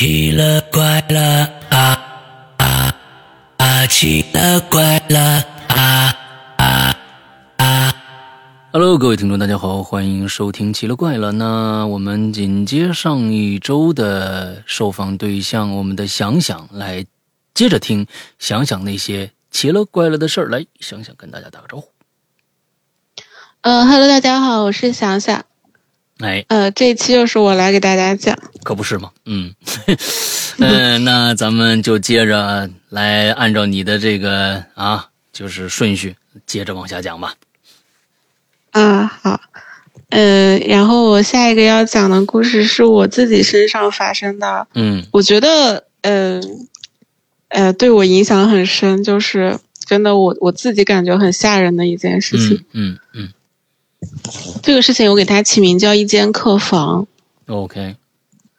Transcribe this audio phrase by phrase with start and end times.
[0.00, 1.20] 奇了怪了
[1.68, 2.96] 啊啊
[3.58, 3.86] 啊！
[3.86, 6.16] 奇了怪了啊
[6.56, 6.96] 啊
[7.58, 7.94] 啊
[8.72, 11.28] ！Hello，各位听众，大家好，欢迎收听《奇了怪了》。
[11.32, 17.04] 那我们紧接上一周的受访对象，我们的想想来
[17.52, 18.06] 接着听，
[18.38, 20.48] 想想那些奇了怪了的事儿。
[20.48, 21.90] 来，想想跟大家打个招呼。
[23.60, 25.44] 嗯哈喽，大家好，我是想想。
[26.20, 29.10] 哎，呃，这一期又是我来给大家讲，可不是吗？
[29.24, 29.54] 嗯，
[30.58, 36.14] 嗯， 那咱们就接着来按照你的这个啊，就是顺序，
[36.46, 37.34] 接着往下讲吧。
[38.72, 39.40] 啊，好，
[40.10, 46.68] 嗯，然后我下一个要讲的故事是我自己身上发生的，嗯，我觉得，嗯，
[47.48, 53.32] 呃，对我影响很深，就是真的，我我自己感觉很吓人的一件事情，嗯嗯。
[54.62, 57.06] 这个事情我给它起名叫一间客房
[57.46, 57.96] ，OK，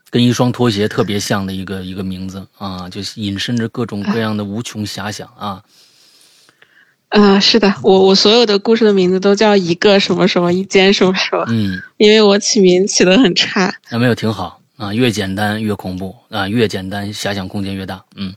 [0.09, 5.63] 跟一双拖鞋特别像的一个一个名字啊，就引申着各种各样的无穷遐想啊。
[7.09, 13.75] 啊，是的，我我所有的故事的名字都叫一个什么什么一间什么什么，嗯，因为我起名起的很差。
[13.89, 18.35] 那没有挺好啊，越简单越恐怖啊，越简单遐想空间越大，嗯。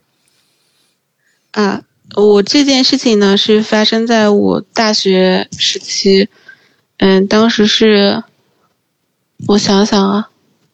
[1.52, 1.82] 啊，
[2.16, 6.28] 我这件事情呢是发生在我大学时期。
[6.98, 8.22] 嗯，当时是，
[9.46, 10.28] 我想想啊，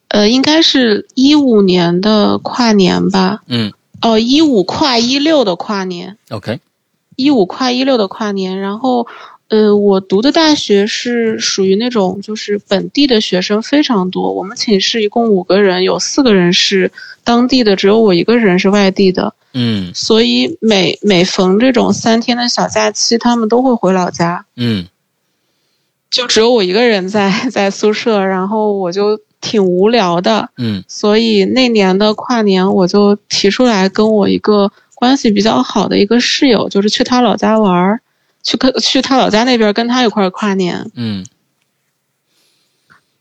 [0.09, 3.41] 呃，应该是一五年的跨年吧。
[3.47, 3.73] 嗯。
[4.01, 6.17] 哦，一五跨一六的跨年。
[6.29, 6.59] OK。
[7.15, 9.05] 一五跨一六的跨年，然后，
[9.49, 16.91] 呃，我读的大学是属于那种就是本地的学生非常多，我们寝室一共五个人，有四个人是
[17.23, 19.35] 当地的，只有我一个人是外地的。
[19.53, 19.91] 嗯。
[19.93, 24.45] 所以每每逢这种三天的小假期，他们都会回老家。
[24.55, 24.87] 嗯。
[26.11, 38.01] 就只有我一个人在 在宿舍，然后我就挺无聊的，嗯，所以那年的跨年，我就提出来跟我一个关系比较好的一个室友，就是去他老家玩儿，
[38.43, 41.25] 去跟去他老家那边跟他一块儿跨年，嗯。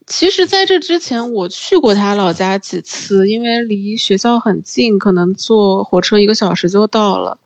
[0.06, 7.38] 其实，在这之前，我去过他老家几次，因为离学校很近，可能坐火车一个小时就到了。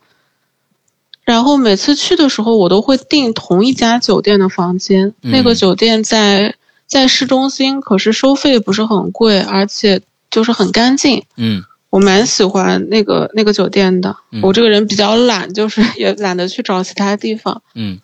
[1.25, 5.15] 然后每次去的时候，我都会订同一家酒店的房间。
[5.23, 6.55] 那个酒店在
[6.87, 11.25] 在市中心，可是收费不是很贵，而且就是很干净。
[11.37, 14.17] 嗯，我蛮喜欢那个那个酒店的。
[14.43, 17.63] 我这个人比较懒，就是 也懒得去找其他地方。
[17.75, 18.01] 嗯，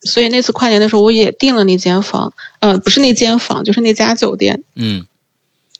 [0.00, 2.32] 所以那次跨年的时候，我也订了那间房。
[2.60, 4.64] 呃，不是那间房，就是那家酒店。
[4.74, 5.06] 嗯，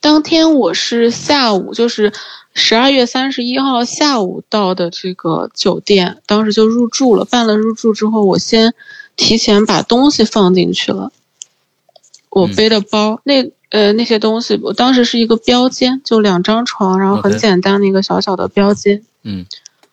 [0.03, 2.13] 当天我是下午，就是。
[2.55, 7.25] 十二月三十一号下午到的这个酒店，当时就入住了。
[7.25, 8.75] 办了入住之后，我先
[9.17, 11.12] 提前把东西放进去了。
[12.29, 19.03] 我背的包，那呃那些东西，我当时是一个标间，就两张床，然后很简单的一个小小的标间。
[19.23, 19.47] 嗯。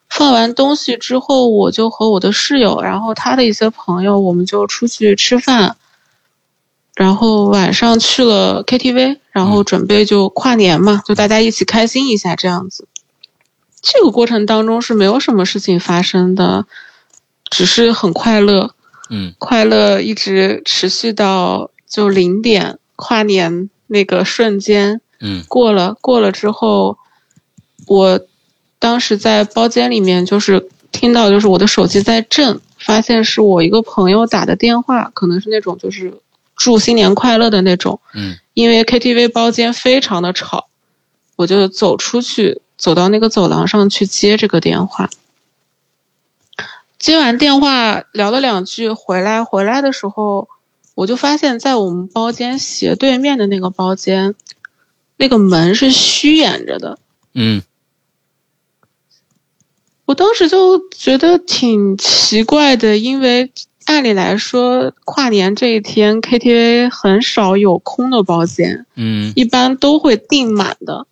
[0.10, 5.78] 放完东西之后，我就和我的室友，然后他的一些朋友，我们就出去吃饭。
[7.00, 12.90] 然后晚上去了 KTV，然后准备就跨年嘛，就大家一起开心一下这样子。
[13.82, 16.66] 这个过程当中是没有什么事情发生的，
[17.50, 18.76] 只是很快乐。
[19.10, 25.00] 嗯，快乐一直持续到就零点跨年那个瞬间。
[25.22, 26.98] 嗯，过了过了之后，
[27.88, 28.20] 我
[28.78, 36.20] 当时在包间里面就是听到就是我的手机在震，发现是我一个朋友打的电话，可能是那种就是。
[36.60, 40.68] 祝新年快乐的那种，嗯，因为 KTV 包间非常的吵，
[41.38, 45.10] 我就走出去，走到那个走廊上去接这个电话。
[46.98, 50.50] 接完电话聊了两句，回来回来的时候，
[50.96, 54.36] 我就发现，在我们包间斜对面的那个包间，
[55.16, 57.00] 那个门是虚掩着的。
[57.34, 57.64] 嗯，
[60.04, 63.50] 我当时就觉得挺奇怪的，因为。
[63.90, 71.08] 按理来说，跨年这一天 KTV 很少有空的包间，嗯，一般都会订满的。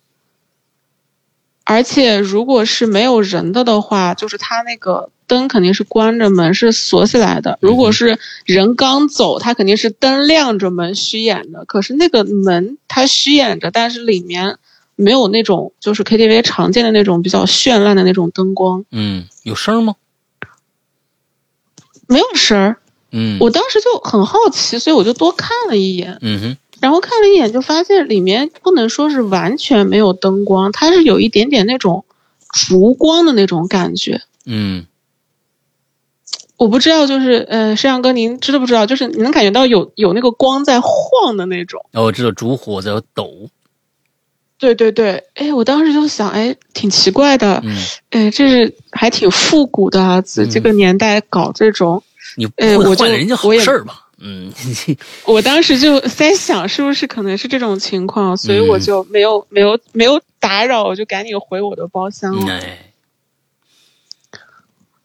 [1.64, 7.58] 而且，如果是没有人的的话，就是他那个灯肯定是关着，门是锁起来的。
[7.60, 11.64] 如果是人刚走，他肯定是灯亮着，门虚掩的。
[11.64, 14.56] 可是那个门它虚掩着，但是里面
[14.94, 18.84] 没有那种就是 KTV 常见的那种比较绚烂的那种灯光。
[18.92, 19.96] 嗯，有声吗？
[22.08, 22.76] 没有声儿，
[23.12, 32.04] 嗯，我当时就很好奇，所以我就多看了一眼，嗯哼，然后看了一眼就发现里面不能说是完全没有灯光，它是有一点点那种
[32.52, 34.86] 烛光的那种感觉，嗯，
[36.56, 38.86] 我不知道，就是呃，摄像哥您知道不知道？
[38.86, 43.48] 就是你能感觉到有有那个光在晃的那种，哦，我知道烛火在抖，
[44.58, 47.76] 对对对，哎，我当时就想，哎，挺奇怪的，嗯，
[48.10, 52.02] 哎，这是还挺复古的啊，这这个年代搞这种，
[52.36, 54.06] 你哎我换人家好事儿吧？
[54.20, 54.52] 嗯，
[55.26, 62.52] 我当时就在想，是不是可能是这种情况，所以我嗯就没有没有没有打扰，我就赶紧回我的包厢了。
[62.52, 62.90] 哎，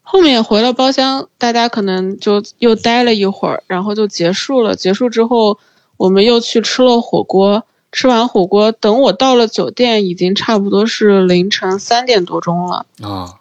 [0.01, 4.75] 后面回了包厢，大家可能就又待了一会儿，然后就结束了。
[4.75, 5.59] 结束之后，
[5.97, 7.63] 我们又去吃了火锅。
[7.93, 12.85] 吃完火锅，等我到了酒店，已经差不多是凌晨三点多钟了。
[13.01, 13.35] 啊，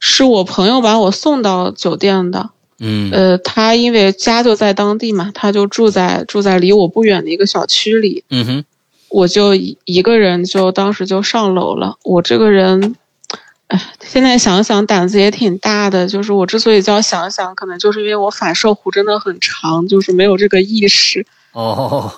[0.00, 2.50] 是我朋友把我送到酒店的。
[2.78, 8.24] 嗯呃，他因为家就在当地嘛，他就住在住在离我不远的一个小区里。
[8.28, 8.64] 嗯哼，
[9.08, 11.96] 我就一一个人就当时就上楼了。
[12.04, 12.96] 我这个人，
[13.68, 16.06] 哎，现在想想胆子也挺大的。
[16.06, 21.26] 就是我之所以叫想想，可能就是因为我反射弧真的很长，就是没有这个意识。
[21.52, 22.12] 哦，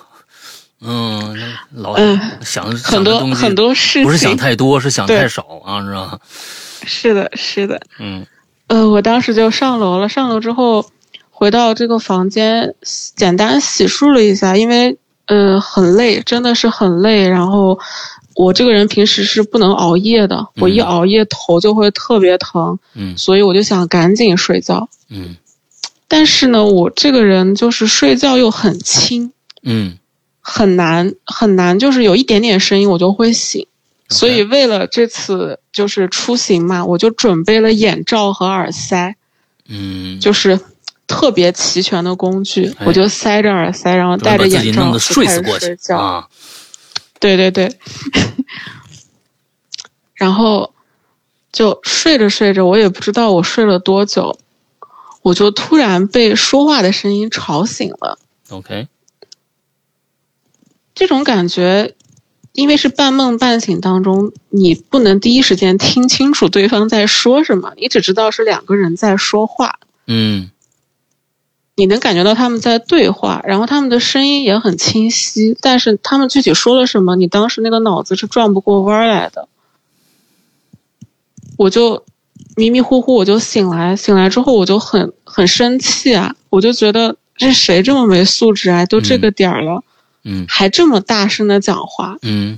[0.81, 1.35] 嗯，
[1.73, 6.19] 老嗯想很多很多事情不是想太多，是想太少啊，知道吧？
[6.85, 7.79] 是的，是的。
[7.99, 8.25] 嗯
[8.67, 10.07] 呃，我当时就上楼了。
[10.07, 10.85] 上楼之后，
[11.31, 12.75] 回到这个房间，
[13.15, 17.27] 简单洗漱了一下，因为呃很累，真的是很累。
[17.27, 17.77] 然后
[18.35, 24.87] 我这个人平时是不能熬夜的，我一嗯熬夜头就会特别疼，嗯所以我就想赶紧睡觉。
[25.09, 25.35] 嗯
[26.07, 29.31] 但是呢，我这个人就是睡觉又很轻，
[29.63, 29.97] 嗯
[30.41, 33.67] 很难很难，就是有一点点声音我就会醒。
[34.09, 39.15] 所以为了这次就是出行嘛，我就准备了眼罩和耳塞，
[39.67, 40.59] 嗯，就是
[41.05, 42.73] 特别齐全的工具。
[42.79, 45.97] 哎我就塞着耳塞，然后戴着眼罩睡过去睡觉。
[45.97, 46.27] 啊，
[47.19, 47.77] 对对对，
[50.15, 50.73] 然后
[51.51, 54.39] 就睡着睡着，我也不知道我睡了多久，
[55.21, 58.17] 我就突然被说话的声音吵醒了。
[58.49, 58.87] OK，
[60.99, 61.95] 这种感觉，
[62.51, 70.51] 因为是半梦半醒当中，你不能第一时间听清楚对方在说什么，你只知道是两个人在说话，嗯。
[71.75, 79.47] 你能感觉到他们在对话，然后他们的声音也很清晰，但是他们具体说了什么，你当时那个脑子是转不过弯来的。
[81.55, 82.03] 我就
[82.57, 89.83] 迷迷糊糊我就醒来，醒来之后我就很很生气啊，我就觉得这谁这么没素质啊，都这个点儿了，嗯
[90.47, 92.17] 还这么大声的讲话。
[92.21, 92.57] 嗯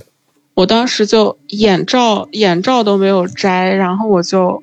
[0.54, 4.62] 我当时就眼罩眼罩都没有摘，然后我就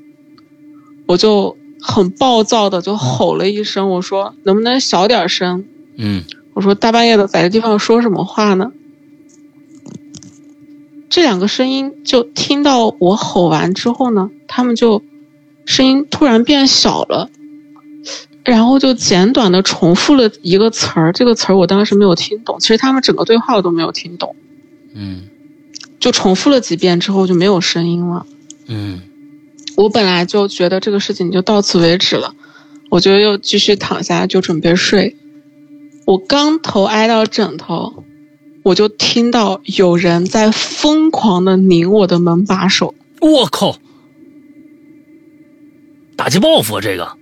[1.07, 5.65] 我就很暴躁的就吼了一声，我说能不能小点声？
[5.97, 6.23] 嗯
[6.53, 8.71] 我说大半夜的在这地方说什么话呢？
[11.09, 15.01] 这两个声音就听到我吼完之后呢，他们就
[15.65, 17.31] 声音突然变小了，
[18.49, 24.35] 然后就简短的重复了一个词儿，这个词儿我当时没有听懂，其实他们整个对话我都没有听懂。
[24.95, 25.29] 嗯
[25.99, 28.25] 就重复了几遍之后就没有声音了。
[28.65, 29.01] 嗯
[29.75, 32.33] 我本来就觉得这个事情就到此为止了，
[32.89, 35.15] 我就又继续躺下就准备睡。
[36.05, 38.03] 我刚头挨到枕头，
[38.63, 42.95] 我就听到有人在疯狂的拧我的门把手。
[43.21, 43.77] 我靠，
[46.15, 47.15] 打击报复啊，这个，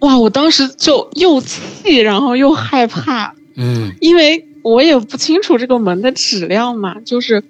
[0.00, 0.18] 哇！
[0.18, 7.44] 我当时就又气，然后又害怕，嗯因为我也不清楚这个门的质量嘛，就是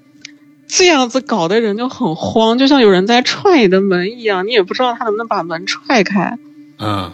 [0.68, 6.38] 这样子搞的人就很慌，就像有人在踹你的门一样，你也不知道他能不能把门踹开。
[6.78, 7.12] 嗯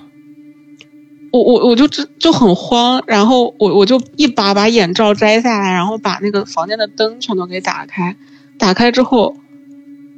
[1.33, 8.15] 我我我就就就很慌，然后我我就一把把眼罩摘下来，然后把那个房间的灯全都给打开。
[8.59, 9.35] 打开之后，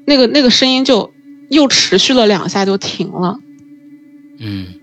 [0.06, 1.12] 那个那个声音就
[1.50, 3.38] 又持续了两下就停了。
[4.40, 4.74] 嗯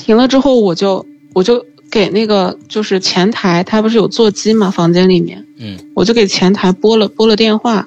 [0.00, 7.86] 停了之后，我就我就给那个就是前台，他不是有座机嘛，房间里面，嗯我就给前台拨了拨了电话，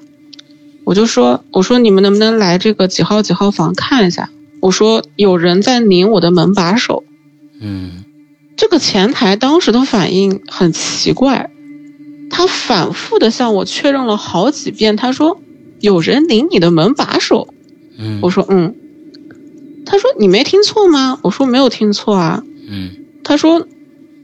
[0.85, 4.29] 我就说我说你们能不能来这个几号几号房看一下？
[4.61, 7.03] 我说有人在拧我的门把手。
[7.59, 8.03] 嗯
[8.55, 11.49] 这个前台当时的反应很奇怪，
[12.29, 15.39] 他反复的向我确认了好几遍，他说
[15.79, 17.53] 有人拧你的门把手。
[17.97, 18.75] 嗯，我说嗯，
[19.85, 21.19] 他说你没听错吗？
[21.23, 22.43] 我说没有听错啊。
[22.67, 22.91] 嗯
[23.23, 23.67] 他说，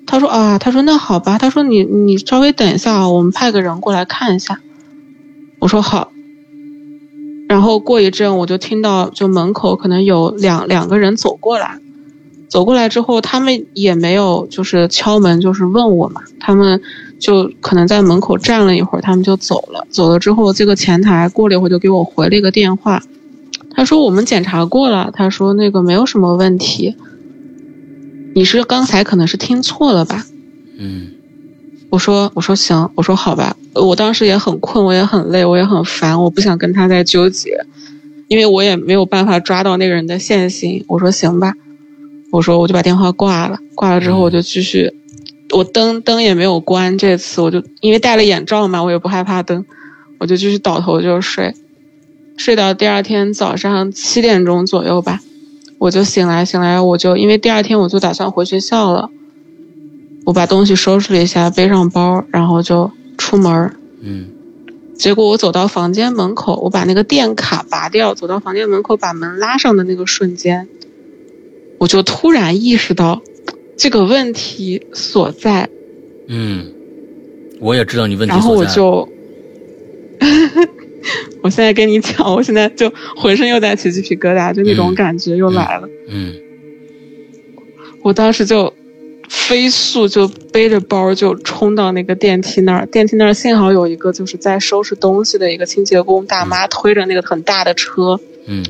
[0.05, 4.59] 他说啊，他说那好吧，他说你你稍微等一下啊，我们派个人过来看一下。
[5.59, 6.11] 我说好。
[7.47, 11.79] 然后过一阵，我就听到就门口可能有两两个人走过来，
[12.47, 16.79] 走过来之后，他们也没有就是敲门，就是问我嘛，他们
[17.19, 19.87] 就可能在门口站了一会儿，他们就走了。
[19.89, 23.01] 走了之后，这个前台过了一会儿就给我回了一个电话，
[23.79, 26.97] 他说我们检查过了，他说那个没有什么问题。
[28.35, 30.25] 你是刚才可能是听错了吧？
[30.77, 31.11] 嗯
[31.89, 33.55] 我说我说行，我说好吧。
[33.75, 37.51] 我当时也很困，我也很累，我也很烦，我不想跟他再纠结，
[38.27, 40.83] 因为我也没有办法抓到那个人的现行。
[40.89, 41.53] 我说行吧，
[42.33, 43.59] 我说我就把电话挂了。
[43.75, 44.91] 挂了之后我就继续，
[45.55, 49.63] 我灯灯也没有关，这次我就因为戴了眼罩嘛，我也不害怕灯，
[50.19, 51.55] 我就继续倒头就睡，
[52.39, 55.19] 睡到第二天早上七点钟左右吧，
[55.77, 59.09] 我就醒来，醒来我就因为第二天我就打算回学校了。
[60.25, 64.27] 我把东西收拾了一下，背上包，然后就出门嗯，
[64.95, 70.69] 结果我走到房间门口，我把那个电卡拔掉，走到房间门口把门拉上的那个瞬间，
[71.77, 73.21] 我就突然意识到
[73.75, 75.67] 这个问题所在。
[76.27, 76.71] 嗯，
[77.59, 78.47] 我也知道你问题所在。
[78.47, 79.09] 然后我就，
[81.41, 85.87] 我现在跟你讲，我现在就浑身又在起鸡皮疙瘩，就那种感觉又来了。
[86.09, 86.33] 嗯，
[88.03, 88.73] 我当时就。
[89.31, 98.65] 飞速就背着包就冲到那个电梯那儿，电梯那儿幸好有一个就是在收拾东西的一个清洁工大妈推着那个很大的车，嗯，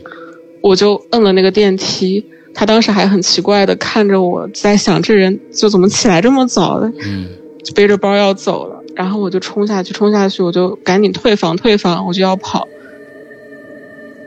[0.60, 7.30] 我就摁了那个电梯，他当时还很奇怪的看着我在想这人就怎么起来这么早的，嗯，
[7.64, 12.68] 就背着包要走了，然后我就冲下去，冲下去我就赶紧退房退房，我就要跑。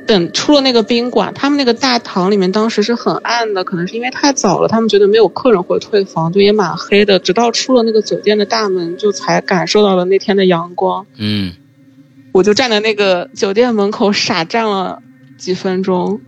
[0.07, 7.19] 等出了那个宾馆，他们那个大堂里面当时是很暗的，可能是因为太早了，他们觉得没有客人会退房，就也蛮黑的。
[7.19, 11.05] 直到出了那个酒店的大门，就才感受到了那天的阳光。
[11.19, 11.53] 嗯，
[12.33, 15.03] 我就站在那个酒店门口傻站了
[15.37, 16.23] 几分钟。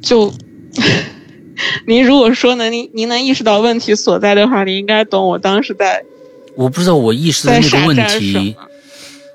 [0.00, 0.32] 就，
[1.86, 6.04] 您如果说能您您能意识到问题所在的话，您应该懂我当时在。
[6.56, 8.56] 我不知道我意识到那个问题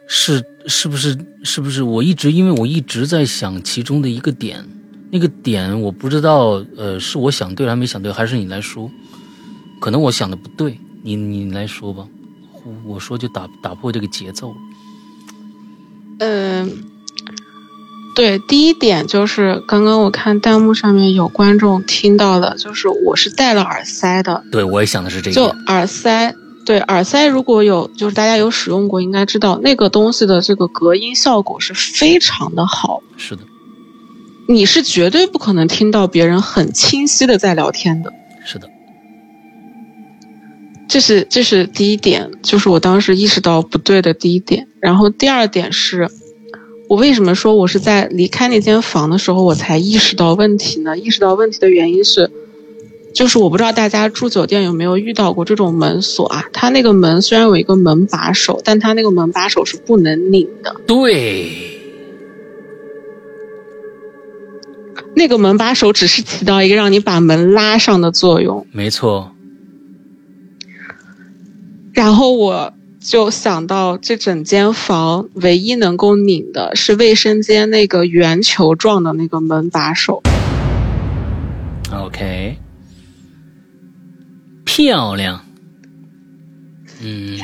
[0.08, 0.44] 是。
[0.68, 1.16] 是不是？
[1.44, 1.84] 是不是？
[1.84, 4.66] 我一直因为我一直在想其中的一个点，
[5.12, 8.90] 那个点我不知道，呃，是我想对了还没想对，还是你来说？
[9.80, 12.08] 可能我想的不对，你你来说吧，
[12.84, 14.56] 我说就打打破这个节奏。
[16.18, 16.84] 嗯，
[18.16, 24.42] 对，第一点就是刚刚我看弹幕上面有观众听到了，就是我是戴了耳塞的。
[24.52, 25.36] 对，我也想的是这个。
[25.36, 26.34] 就耳塞。
[26.66, 33.04] 对耳塞，如果有就是大家有使用过，应该知道那个东西的这个隔音效果是非常的好。
[33.18, 33.44] 是的，
[34.48, 38.12] 你是绝对不可能听到别人很清晰的在聊天的。
[38.44, 38.68] 是的，
[40.88, 44.68] 这是这是第一点，就是我当时意识到不对的第一点。
[44.80, 46.10] 然后第二点是，
[46.88, 50.98] 我为什么说我是在离开那间房的时候我才意识到问题呢？
[50.98, 52.30] 意识到问题的原因是。
[53.14, 56.50] 就是我不知道大家住酒店有没有遇到过这种门锁啊？
[56.52, 60.76] 它那个门虽然有一个门把手，但它那个门把手是不能拧的。
[60.86, 61.80] 对，
[65.16, 68.68] 那个门把手只是起到一个让你把门拉上的作用。
[68.74, 69.32] 没错。
[71.94, 72.74] 然后我
[73.06, 80.24] 就想到，这整间房唯一能够拧的是卫生间那个圆球状的那个门把手。
[81.92, 82.58] OK。
[84.66, 85.46] 漂亮，
[87.02, 87.40] 嗯，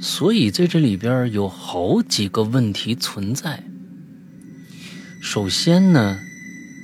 [0.00, 3.62] 所以在这里边有好几个问题存在。
[5.20, 6.18] 首先呢，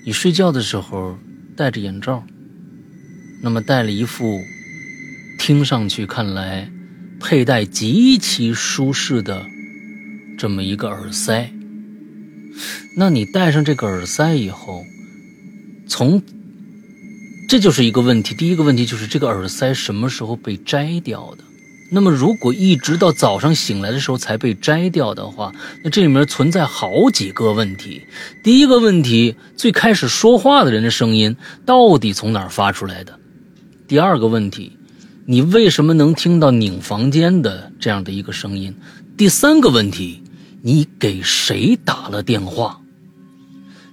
[0.06, 1.18] 你睡觉的时候
[1.56, 2.22] 戴着眼罩，
[3.42, 4.40] 那么戴了一副
[5.38, 6.70] 听上去看来
[7.20, 9.46] 佩戴极其舒适的
[10.36, 11.50] 这么一个耳塞，
[12.96, 14.84] 那你戴上这个耳塞以后，
[15.88, 16.22] 从
[17.48, 18.34] 这就是一个问题。
[18.34, 21.44] 第一个问题就是这个耳塞什么时候被摘掉的？
[21.90, 28.02] 那么如果一直到早上醒来的时候才被摘掉的话，那这里面存在好几个问题。
[28.44, 33.18] 第一个问题，最开始说话的人的声音到底从哪儿发出来的？
[33.88, 34.76] 第二个问题，
[35.30, 38.74] 你为什么能听到拧房间的这样的一个声音？
[39.18, 40.22] 第三个问题，
[40.62, 42.80] 你给谁打了电话？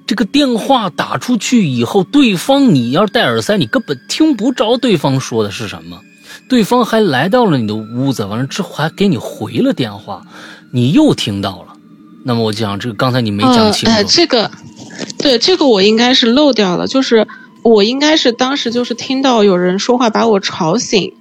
[0.08, 6.00] 这个电话打出去以后，对方你要是戴耳塞，你根本听不着对方说的是什么。
[6.48, 10.26] 对方还来到了你的屋子，完了之后还给你回了电话，
[10.72, 11.74] 你又听到了。
[12.24, 13.94] 那么我讲这个，刚才你没讲清楚。
[13.94, 14.50] 呃，这个，
[15.18, 17.28] 对，这个我应该是漏掉了，就是
[17.62, 21.14] 我应该是当时就是听到有人说话把我吵醒。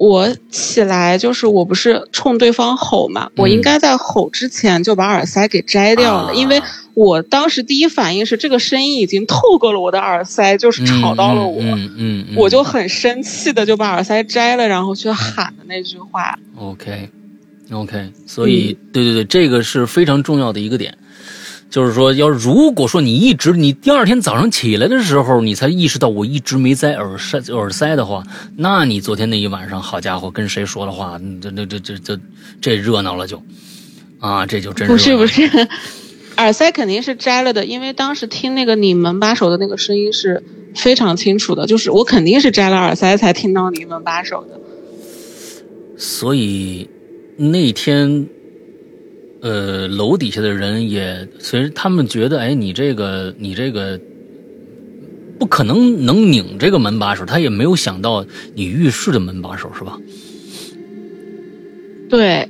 [0.00, 6.62] 我起来就是我不是冲对方吼嘛，我应该在吼之前就把耳塞给摘掉了，因为
[6.94, 16.38] 我当时第一反应是这个声音已经透过了我的耳塞，就是吵到了我，嗯嗯，我就很生气的就把耳塞摘了，然后去喊的那句话。
[16.56, 20.96] OK，OK，所以对对对，这个是非常重要的一个点。
[21.70, 28.24] 就是说，要如果说你一直你第二天早上起来的时候，你才意识到我一直没摘耳塞耳塞的话，
[28.56, 31.20] 那你昨天那一晚上，好家伙，跟谁说的话？
[31.40, 32.20] 这这这这这
[32.60, 33.40] 这热闹了就，
[34.18, 35.68] 啊，这就真是不是不是，
[36.38, 40.42] 耳塞肯定是摘了的，因为当时听那个你门把手的那个声音是
[40.74, 44.58] 非常清楚的，就是我肯定是摘了耳塞才听到你门把手的。
[45.96, 46.90] 所以
[47.36, 48.26] 那天。
[49.42, 53.98] 呃，楼底下的人也，其实他们觉得，哎，你这个，你这个
[55.38, 59.98] 不可能能拧这个门把手，他也没有想到你浴室的门把手是吧？
[62.08, 62.48] 对。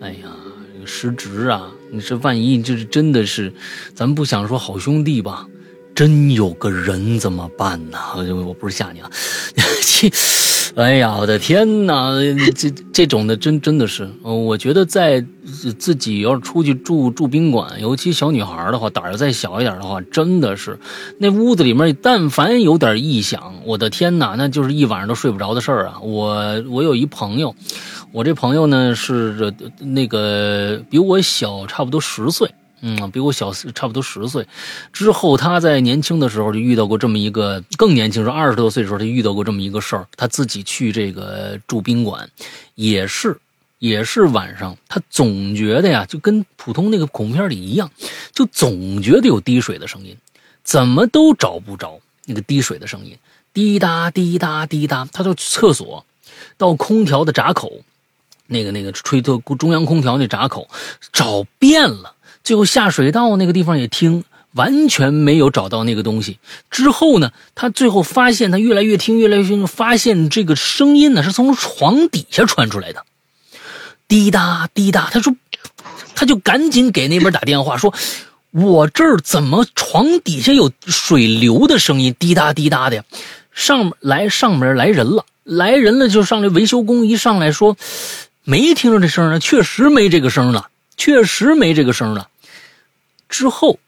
[0.00, 0.34] 哎呀，
[0.84, 1.70] 失职啊！
[1.92, 3.52] 你这万一就是真的是，
[3.94, 5.46] 咱不想说好兄弟吧，
[5.94, 7.98] 真有个人怎么办呢？
[8.46, 9.10] 我不是吓你啊，
[9.82, 10.10] 切。
[10.76, 12.12] 哎呀，我的天哪！
[12.54, 15.24] 这这种的真真的是，我觉得在
[15.78, 20.78] 自己要是出去住住宾馆，尤其小女孩的话，胆儿再小一点的话，真的是
[21.18, 26.00] 那屋子里面，但凡有点异响，我的天哪，那就是一晚上都睡不着的事儿啊！
[26.02, 27.54] 我我有一朋友，
[28.12, 32.48] 我这朋友呢是那个比我小差不多十岁。
[32.82, 34.46] 嗯，比我小差不多十岁。
[34.92, 40.08] 之后他在年轻的时候就遇到过这么一个更年轻，时候二十多岁的时候他遇到过这么一个事儿。
[40.16, 42.28] 他自己去这个住宾馆，
[42.74, 43.38] 也是
[43.78, 47.90] 也是晚上，他总觉得呀，就跟普通那个恐怖片里一样，
[48.32, 50.16] 就总觉得有滴水的声音，
[50.64, 53.16] 怎么都找不着那个滴水的声音，
[53.52, 55.06] 滴答滴答滴答。
[55.12, 56.04] 他到厕所，
[56.56, 57.72] 到空调的闸口，
[58.46, 60.68] 那个那个吹特中央空调那闸口，
[61.12, 62.14] 找遍了。
[62.42, 66.38] 最后下水道那个地方也听，完全没有找到那个东西。
[66.70, 73.04] 之后呢，他最后发现他越来越听，越来越听，发现这个声音呢是从床底下传出来的，
[74.08, 75.08] 滴答滴答。
[75.10, 75.34] 他说，
[76.14, 77.94] 他就赶紧给那边打电话说
[78.50, 83.04] ：“我这儿怎么床底下有水流的声音，滴答滴答的呀？”
[83.52, 87.76] 上来上面来人了，来人了就上来维修工一上来说，
[88.44, 90.68] 没听着这声呢，确实没这个声了。
[91.00, 92.28] 确实没这个声了。
[93.26, 93.78] 之后，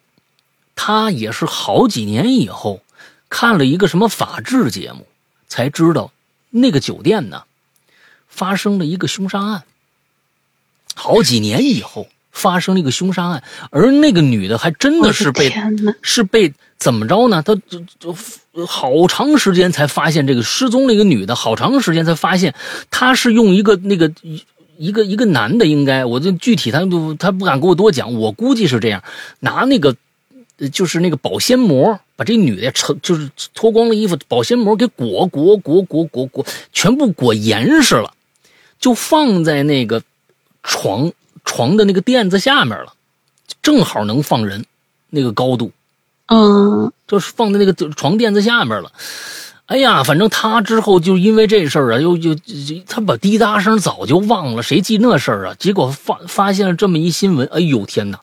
[0.74, 2.80] 他也是好几年以后
[3.28, 5.06] 看了一个什么法制节目，
[5.46, 6.10] 才知道
[6.48, 7.42] 那个酒店呢
[8.28, 9.64] 发生了一个凶杀案。
[10.94, 15.52] 好几年以后发生了一个凶杀案，而那个女的还真的是被
[16.00, 17.42] 是被怎么着呢？
[17.42, 18.16] 她就就
[18.66, 22.54] 好长时间才发现这个失踪了一个女的，好长时间才发现
[22.90, 24.10] 她是用一个那个。
[24.82, 29.00] 一个一个男的应该，我这具体他都他不敢给我多讲，我估计是这样，
[29.38, 29.94] 拿那个
[30.72, 38.12] 就是那个保鲜膜把这女的成就是脱光了衣服，保鲜膜给裹裹裹裹裹裹，全部裹严实了，
[38.80, 40.02] 就放在那个
[40.64, 41.12] 床
[41.44, 42.94] 床的那个垫子下面了，
[43.62, 44.64] 正好能放人，
[45.10, 45.70] 那个高度，
[46.26, 48.90] 嗯，就是放在那个床垫子下面了。
[49.72, 52.34] 哎呀，反正他之后就因为这事儿啊，又就
[52.86, 55.56] 他把滴答声早就忘了，谁记那事儿啊？
[55.58, 58.20] 结果发发现了这么一新闻，哎呦天哪，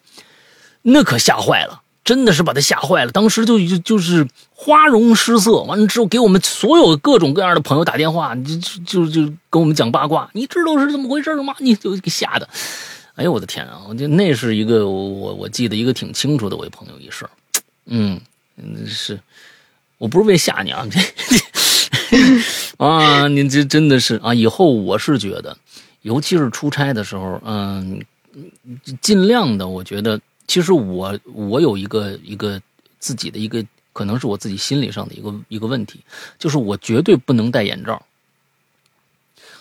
[0.84, 3.12] 那可吓坏了，真的是把他吓坏了。
[3.12, 10.30] 当时就就就是花容失色，完了之后给我们所有各种各样的朋友打电话，就就就跟我们讲八卦。
[10.34, 11.56] 你知道是怎么回事吗？
[11.58, 12.48] 你就给吓的，
[13.16, 13.82] 哎呦我的天啊！
[13.90, 17.28] 我就那是一个我我记得一个挺清楚的我一朋友一事
[17.88, 18.22] 嗯
[18.56, 19.20] 嗯是。
[20.00, 21.00] 我不是为吓你啊， 这
[22.84, 24.34] 啊，你这真的是啊！
[24.34, 25.56] 以后我是觉得，
[26.02, 28.02] 尤其是出差的时候，嗯，
[29.02, 32.60] 尽量的，我觉得，其实我我有一个一个
[32.98, 36.00] 自己的一个，可能是我自己心理上的一个一个问题，
[36.40, 38.02] 就是我绝对不能戴眼罩。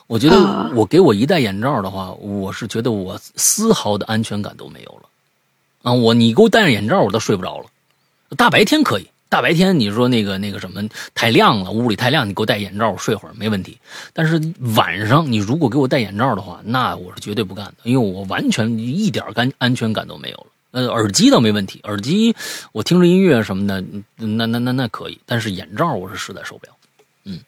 [0.07, 0.39] 我觉得
[0.75, 5.09] 我给我一戴眼罩的话，我是觉得我丝毫的安全感都没有了
[5.83, 5.93] 啊！
[5.93, 7.67] 我你给我戴上眼罩，我都睡不着了。
[8.37, 9.09] 大白天可以。
[9.29, 10.83] 大白天你说那个那个什么
[11.15, 13.79] 太亮了，屋里太亮，你给我戴眼罩我睡会儿没问题。
[14.15, 14.41] 但是
[14.75, 20.47] 晚上你如果给我戴眼罩的话，那我是绝对不干的，因为我完全一点干安全感都没有了。
[20.71, 22.35] 呃，耳机倒没问题，耳机
[22.73, 23.85] 我听着音乐什么的，
[24.17, 25.19] 那那那那可以。
[25.27, 26.73] 但是眼罩我是实在受不了。
[27.25, 27.41] 嗯，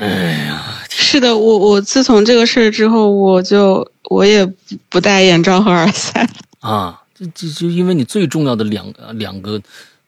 [0.00, 4.46] 哎呀，是的，我我自从这个事儿之后，我就我也
[4.88, 6.26] 不戴眼罩和耳塞
[6.60, 7.02] 啊。
[7.18, 9.60] 就就就因为你最重要的两两个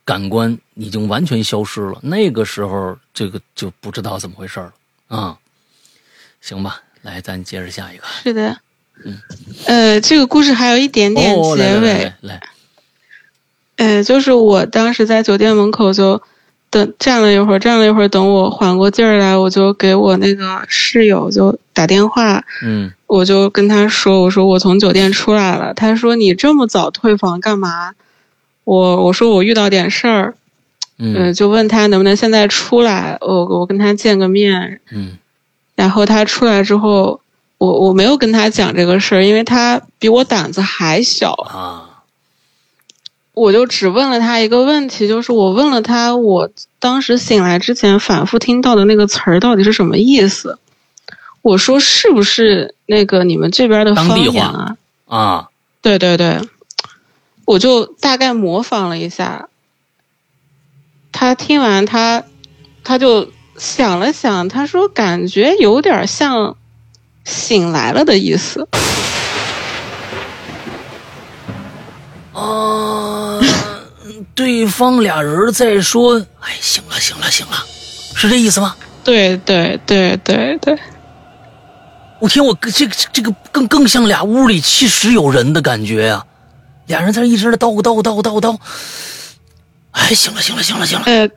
[0.05, 4.73] 感官已经完全消失了，那个时候这个就不知道怎么回事了
[5.09, 5.38] 啊。
[6.40, 8.05] 行吧，来咱接着下一个。
[8.23, 8.61] 是的，
[9.05, 9.21] 嗯，
[9.66, 12.12] 呃，这个故事还有一点点结尾。
[12.21, 12.40] 来，
[13.77, 16.23] 呃，就是我当时在酒店门口就
[16.70, 27.92] 等站了一会儿，站了一会儿，等我缓过劲儿来，我就给我那个室友就打电话，嗯我就跟他说：“我说我从酒店出来了。”他说：“你这么早退房干嘛？”
[28.64, 30.35] 我我说我遇到点事儿，
[30.98, 34.81] 嗯、嗯就问他能不能现在出来，我我跟他见个面。
[34.92, 35.16] 嗯
[35.74, 37.20] 然后他出来之后，
[37.57, 41.33] 我我没有跟他讲这个事儿，因为他比我胆子还小。
[41.33, 41.88] 啊，
[43.38, 50.59] 我就只问了他一个问题，就是我问了他，我当时醒来之前反复听到的那个词儿到底是什么意思？
[51.42, 54.77] 我说是不是那个你们这边的方言啊？
[55.07, 55.48] 啊，
[55.81, 56.40] 对对对，
[57.44, 59.48] 我就大概模仿了一下。
[61.12, 62.24] 他听完他，
[62.85, 66.57] 他就想了想，他说感觉有点像
[67.24, 68.68] 醒来了的意思。
[72.35, 72.88] 啊，
[74.38, 77.57] 对方俩人在说：“哎，行了，行了，行了，
[78.14, 80.79] 是这意思吗对对对对对，？”
[82.22, 86.24] 我天，我这个这个更更像俩屋里其实有人的感觉呀、
[86.87, 88.57] 俩人在那一直在叨咕叨咕叨咕叨咕叨。
[89.90, 91.05] 哎，行了，行了，行了，行了。
[91.07, 91.29] 呃，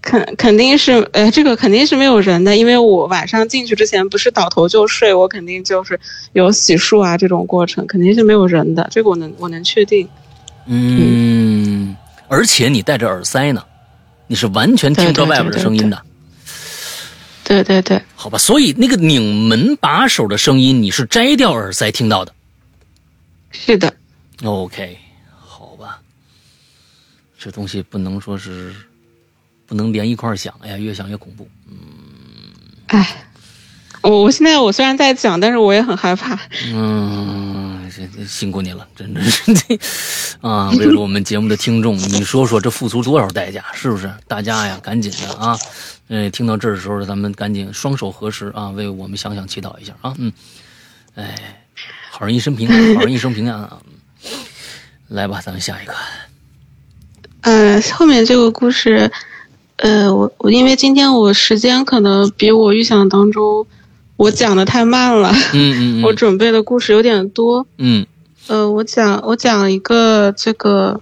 [0.00, 5.98] 肯肯定是，呃，这个肯定是没有人的，因为我晚上进去之前不是倒头就睡，我肯定就是
[6.34, 10.08] 有洗漱啊这种过程，肯定是没有人的，这个我能我能确定。
[10.66, 11.96] 嗯，
[12.28, 13.64] 而且你戴着耳塞呢，
[14.26, 16.02] 你是完全听不到外边的声音的，
[17.44, 18.38] 对对对，好吧？
[18.38, 22.32] 所以那个拧门把手的声音，你是摘掉耳塞听到的。
[23.50, 23.94] 是的
[24.42, 24.98] ，OK，
[25.38, 26.00] 好吧，
[27.38, 28.74] 这东西不能说是
[29.66, 31.48] 不能连一块儿想，哎呀，越想越恐怖。
[31.68, 31.76] 嗯
[32.88, 33.26] 哎，
[34.02, 36.38] 我我现在我虽然在讲，但是我也很害怕。
[36.66, 39.78] 嗯，这这辛苦你了，真的是这
[40.48, 40.70] 啊！
[40.78, 44.12] 为了我们节目的听众，你说说这付出多少代价，是不是？
[44.28, 45.58] 大家呀，赶紧的啊！
[46.08, 50.14] 呃，听到这儿的时候，咱们赶紧双手合十啊，为我们想想祈祷一下啊！
[50.18, 50.32] 嗯，
[51.14, 51.64] 哎，
[52.10, 53.78] 好人一生平安，好人一生平安啊！
[55.08, 55.94] 来吧，咱们下一个。
[57.42, 59.10] 呃，后面这个故事，
[59.76, 63.66] 呃，我我因为今天我时间可能比我预想当中，
[64.16, 67.66] 我讲的太慢了，嗯嗯嗯 我准备的故事有点多。
[67.78, 68.06] 嗯
[68.46, 71.00] 呃，我讲我讲一个这个，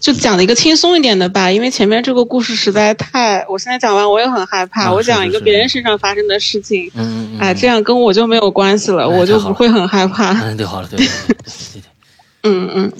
[0.00, 4.84] 就讲了一个轻松一点的吧，因为前面这个故事实在太，我现在讲完我也很害怕。
[4.84, 10.32] 啊我讲一个别人身上发生的事情，嗯嗯嗯，哎，这样跟我就没有关系了，哎我就不会很害怕。
[10.42, 11.82] 嗯，对，好了，对对对对对对，
[12.44, 12.92] 嗯嗯，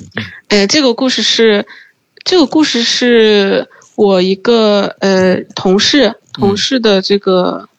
[0.48, 1.64] 哎，这个故事是，
[2.24, 7.69] 这个故事是我一个呃同事同事的这个、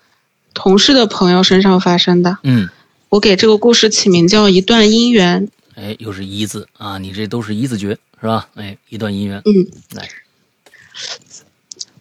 [0.54, 2.38] 同事的朋友身上发生的。
[2.44, 2.70] 嗯，
[3.10, 5.48] 我给这个故事起名叫《一段姻缘》。
[5.76, 8.50] 哎，又是一字啊，你这都是一字诀是吧？
[8.56, 10.08] 哎，一段姻缘，嗯，来，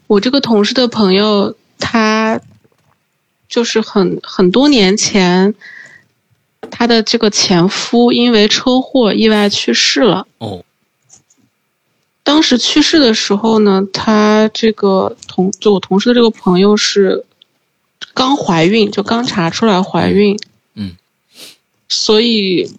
[0.06, 2.40] 我这个同事的朋友，他
[3.48, 5.54] 就是很很多年前，
[6.70, 10.26] 他的这个前夫因为车祸意外去世了。
[10.38, 10.64] 哦，
[12.22, 17.24] 当时去世的时候呢，他这个同就我同事的这个朋友是
[18.20, 20.38] 刚怀孕，就刚查出来怀孕，
[20.74, 20.94] 嗯，
[21.88, 22.70] 所以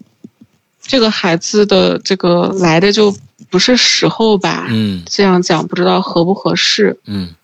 [0.80, 3.12] 这个孩子的这个来的就
[3.50, 5.02] 不是时候吧，嗯。
[5.04, 6.96] 这样讲不知道合不合适。
[7.06, 7.34] 嗯。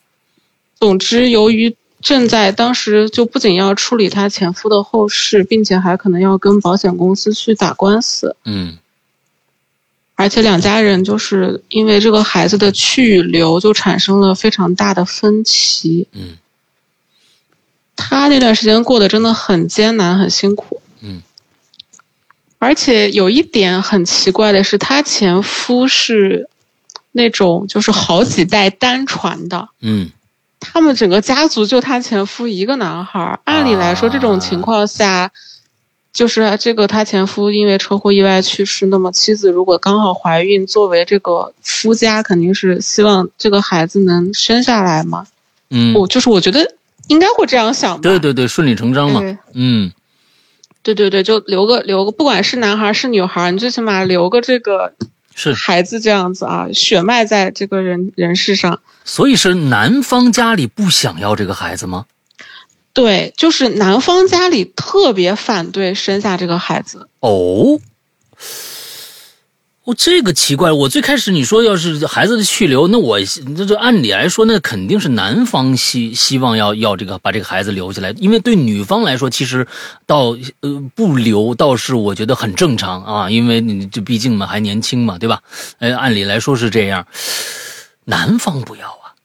[0.79, 8.79] 总之，由于正在当时就不仅要处理她前夫的后事，并且还可能要跟保险公司去打官司，嗯。
[10.15, 16.07] 而且两家人就是因为这个孩子的去与留就产生了非常大的分歧。
[16.13, 16.37] 嗯
[18.01, 20.81] 他那段时间过得真的很艰难，很辛苦。
[21.03, 21.21] 嗯
[22.61, 26.49] 而且有一点很奇怪的是，他前夫是
[27.13, 30.11] 那种就是好几代单传的，嗯
[30.59, 33.41] 他们整个家族就他前夫一个男孩儿。
[33.45, 35.31] 按理来说，这种情况下，
[36.13, 45.29] 就是这个他前夫因为车祸意外去世，那么妻子如果刚好怀孕，作为这个夫家肯定是希望这个孩子能生下来嘛。
[45.71, 46.75] 嗯，我就是我觉得
[47.09, 48.01] 应该会这样想吧。
[48.03, 49.92] 对对对，顺理成章嘛对，嗯
[50.83, 54.94] 对对对，就留个留个，不管是男孩是女孩，你最起码留个这个
[55.35, 58.81] 是，孩子这样子啊，血脉在这个人人世上。
[59.05, 62.07] 所以是男方家里不想要这个孩子吗？
[62.94, 67.09] 对，就是男方家里特别反对生下这个孩子。
[67.21, 67.79] 哦，
[69.88, 70.70] 哦，这个奇怪。
[70.70, 79.66] 我最开始你说要是孩子的去留，那我这这按理来说，那肯定是男方希希望要要这个把这个孩子留下来，因为对女方来说，其实
[80.05, 85.40] 到呃不留倒是我觉得很正常啊，因为你这毕竟嘛还年轻嘛，对吧？
[85.79, 87.07] 呃，按理来说是这样，
[88.05, 89.16] 男方不要啊。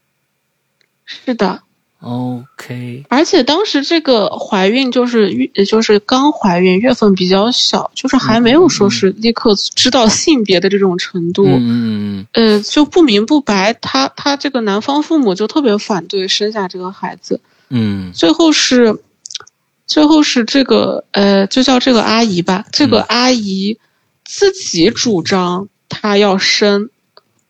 [1.06, 1.64] 是的，
[2.04, 11.46] OK，而且当时这个怀孕就是月，就是刚怀孕，月份比较小，就是还没有说是立刻知道性别的这种程度。
[11.48, 17.40] 嗯嗯呃，就不明不白，他他这个男方父母就特别反对生下这个孩子，
[17.70, 18.12] 嗯。
[18.14, 19.00] 最后是，
[19.88, 23.06] 最后是这个呃，就叫这个阿姨吧，这个嗯。
[23.08, 23.78] 阿姨
[24.26, 26.90] 自己主张她要生，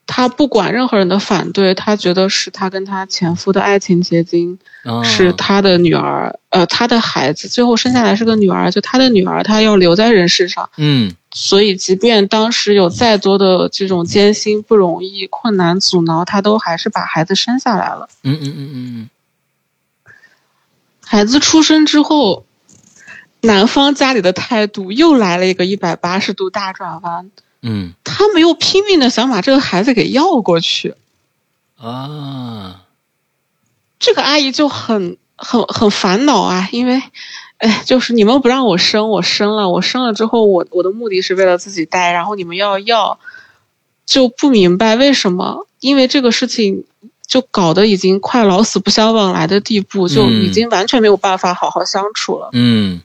[0.05, 4.59] 她不管任何人的反对，她觉得是她跟她前夫的爱情结晶，
[5.03, 10.69] 是她的女儿，呃，她的孩子，最后生下来是个女儿，就她的女儿，她要留在人世上。
[10.77, 18.07] 嗯所以，即便当时有再多的这种艰辛、不容易、困难阻挠，她都还是把孩子生下来了。
[18.23, 19.09] 嗯嗯嗯嗯
[21.03, 22.45] 孩子出生之后，
[23.41, 27.31] 男方家里的态度又来了一个一百八十度大转弯，
[27.63, 30.93] 嗯他们又拼命的想把这个孩子给要过去。
[31.77, 32.83] 啊，
[33.99, 37.01] 这个阿姨就很很很烦恼啊，因为，
[37.57, 43.19] 哎，就是你们不让我生，我生了，我生了之后，我我的目的是为了自己带，然后你们要要，
[44.05, 46.85] 就不明白为什么，因为这个事情
[47.25, 52.49] 就搞得已经快老死不相往来的地步，就已经完全没有办法好好相处了。
[52.53, 53.01] 嗯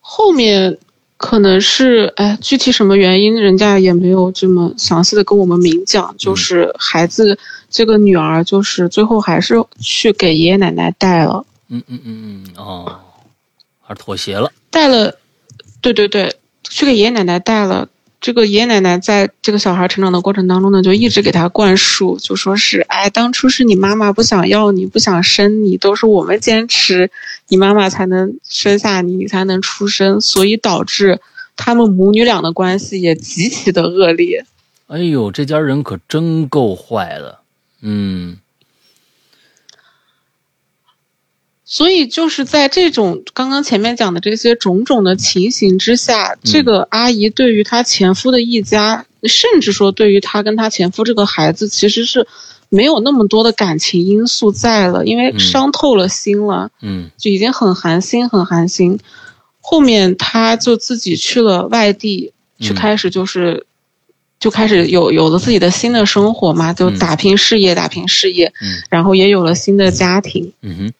[0.00, 0.78] 后面
[1.16, 6.14] 可能是哎，具体什么原因，人家也没有这么详细的跟我们明讲。
[6.18, 7.38] 就是孩子
[7.70, 13.00] 这个女儿，就是最后还是去给爷爷奶奶带了，嗯嗯嗯嗯哦，
[13.80, 14.52] 还是妥协了。
[14.70, 15.16] 带了，
[15.80, 17.88] 对对对，去给爷爷奶奶带了。
[18.20, 27.10] 这个爷爷奶奶在这个小孩成长的过程当中呢，就一直给他灌输，就说是，哎，当初是你妈妈不想要你，不想生你，都是我们坚持，
[27.48, 31.20] 你妈妈才能生下你，你才能出生，所以导致
[31.56, 34.44] 他们母女俩的关系也极其的恶劣。
[34.88, 37.38] 哎呦，这家人可真够坏的。
[37.82, 38.38] 嗯
[41.68, 52.28] 所以就是在这种刚刚前面讲的这些种种的情形之下，这个阿姨对于她前夫的一家，甚至说对于她跟她前夫这个孩子，其实是
[52.68, 59.00] 没有那么多的感情因素在了，因为嗯伤透了心了，嗯就已经很寒心，很寒心。
[59.60, 63.66] 后面她就自己去了外地，去嗯开始就是。
[64.38, 70.52] 就开始有有了自己的新的生活嘛，就嗯打拼事业，打拼事业，嗯然后也有了新的家庭。
[70.60, 70.92] 嗯哼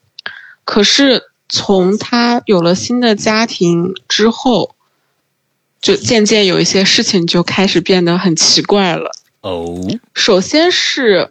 [0.67, 4.75] 可是从他有了新的家庭之后，
[5.81, 9.13] 就渐渐有一些事情就开始变得很奇怪了。
[9.43, 9.81] 哦
[10.13, 11.31] 首先是，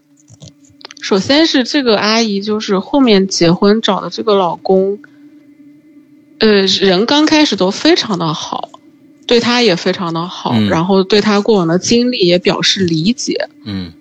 [1.02, 5.00] 首先是这个阿姨，就是后面结婚找的这个老公，
[6.39, 8.69] 呃，人刚开始都非常的好，
[9.28, 13.50] 对她也非常的好，嗯然后对她过往的经历也表示理解。
[13.65, 13.91] 嗯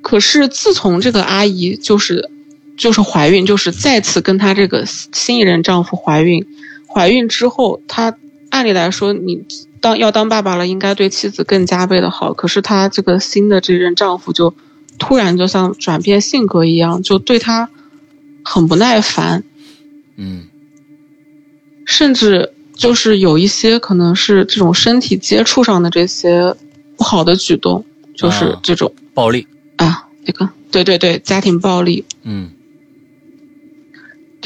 [0.00, 2.30] 可是自从这个阿姨就是
[2.76, 6.46] 就是怀孕，就是再次跟她这个新一任丈夫怀孕，
[6.86, 8.16] 怀孕之后，她
[8.50, 9.44] 按理来说你
[9.80, 12.32] 当要当爸爸了，应该对妻子更加倍的好。
[12.32, 14.54] 可是她这个新的这任丈夫就
[14.98, 17.68] 突然就像转变性格一样，就对她
[18.44, 19.44] 很不耐烦，
[20.16, 20.44] 嗯
[21.84, 26.54] 甚至就是有一些可能是这种身体接触上的这些
[26.96, 27.84] 不好的举动，
[28.14, 29.46] 就是啊这种暴力。
[29.76, 32.04] 啊，这个对对对，家庭暴力。
[32.22, 32.50] 嗯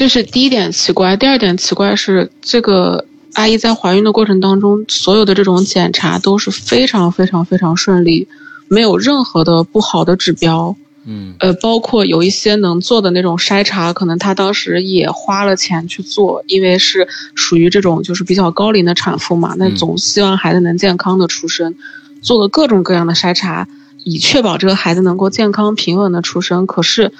[0.01, 1.15] 这是第一点奇怪。
[1.15, 8.27] 第二点奇怪是，这个阿姨在怀孕的过程当中，所有的这种检查都是非常非常非常顺利，
[8.67, 10.75] 没有任何的不好的指标。
[11.05, 21.75] 嗯呃，包括有一些能做的那种筛查，可能她当时也花了钱去做，因为是属于这种就是比较高龄的产妇嘛，那嗯总希望孩子能健康的出生，
[22.23, 23.67] 做了各种各样的筛查，
[24.03, 26.65] 以确保这个孩子能够健康平稳的出生。
[26.65, 27.11] 可是，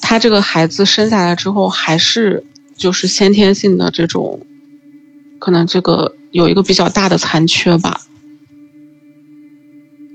[0.00, 2.44] 她这个孩子生下来之后，还是
[2.76, 4.40] 就是先天性的这种，
[5.38, 8.00] 可能这个有一个比较大的残缺吧。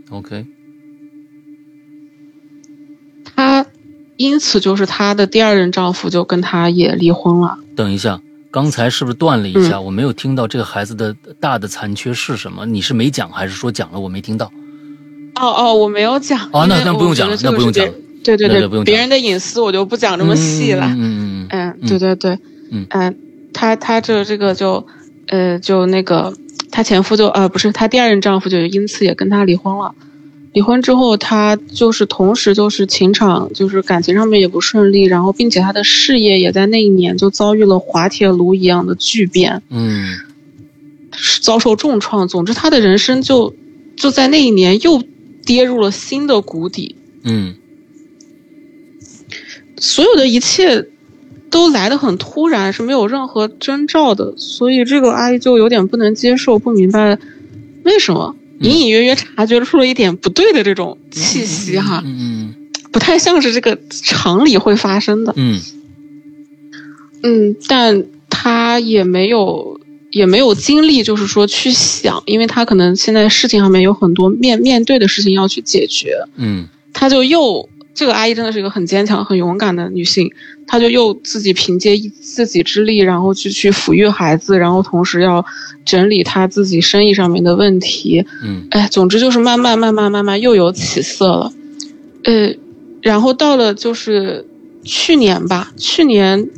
[0.10, 0.46] ，OK，
[3.36, 3.66] 他
[4.18, 7.58] 因此就是她的第二任丈夫就跟她也离婚了。
[7.76, 9.80] 等一下，刚才是不是断了一下？
[9.82, 12.66] 我没有听到这个孩子的大的残缺是什么？
[12.66, 14.52] 你是没讲还是说讲了我没听到？
[15.36, 16.50] 哦哦，我没有讲。
[16.52, 20.86] 哦那那不用讲了那不用讲是别对对对，别人的隐私我就不讲这么细了。
[20.88, 22.32] 嗯嗯嗯嗯嗯，对对对，
[22.72, 23.16] 嗯嗯
[23.54, 24.86] 她她这这个就，
[25.28, 26.34] 呃，就那个
[26.72, 29.94] 她前夫就呃不是她第二任丈夫就因此也跟她离婚了。
[30.54, 39.62] 离婚之后，她就是同时就是情场就是感情上面也不顺利，然后并且她的事业也在那一年就遭遇了滑铁卢一样的巨变。
[39.70, 40.18] 嗯
[41.42, 42.28] 遭受重创。
[42.28, 43.54] 总之，她的人生就
[43.96, 45.02] 就在那一年又
[45.46, 46.96] 跌入了新的谷底。
[47.24, 47.56] 嗯
[49.82, 50.88] 所有的一切
[51.50, 57.18] 都来得很突然，是没有任何征兆的，所以这个阿姨就有点不能接受，不明白
[57.84, 62.56] 为什么，隐隐约约察觉出了一点不对的这种气息哈，嗯
[62.92, 65.34] 不太像是这个常理会发生的。
[65.36, 65.60] 嗯。
[67.24, 76.68] 嗯，但他也没有也没有精力，就是说去想，因为他可能现在事情上面有很多面面对的事情要去解决，嗯。
[76.94, 80.32] 他就又这个阿姨真的是一个很坚强、很勇敢的女性，
[80.66, 85.46] 她就又自己凭借一自己之力，然后去去抚育孩子，然后同时要
[85.86, 91.54] 整理她自己生意上面的问题，嗯哎，总之就是慢慢慢慢慢慢又有起色了，
[92.24, 92.56] 呃，
[93.02, 94.46] 然后到了就是
[94.84, 96.50] 去年吧，去年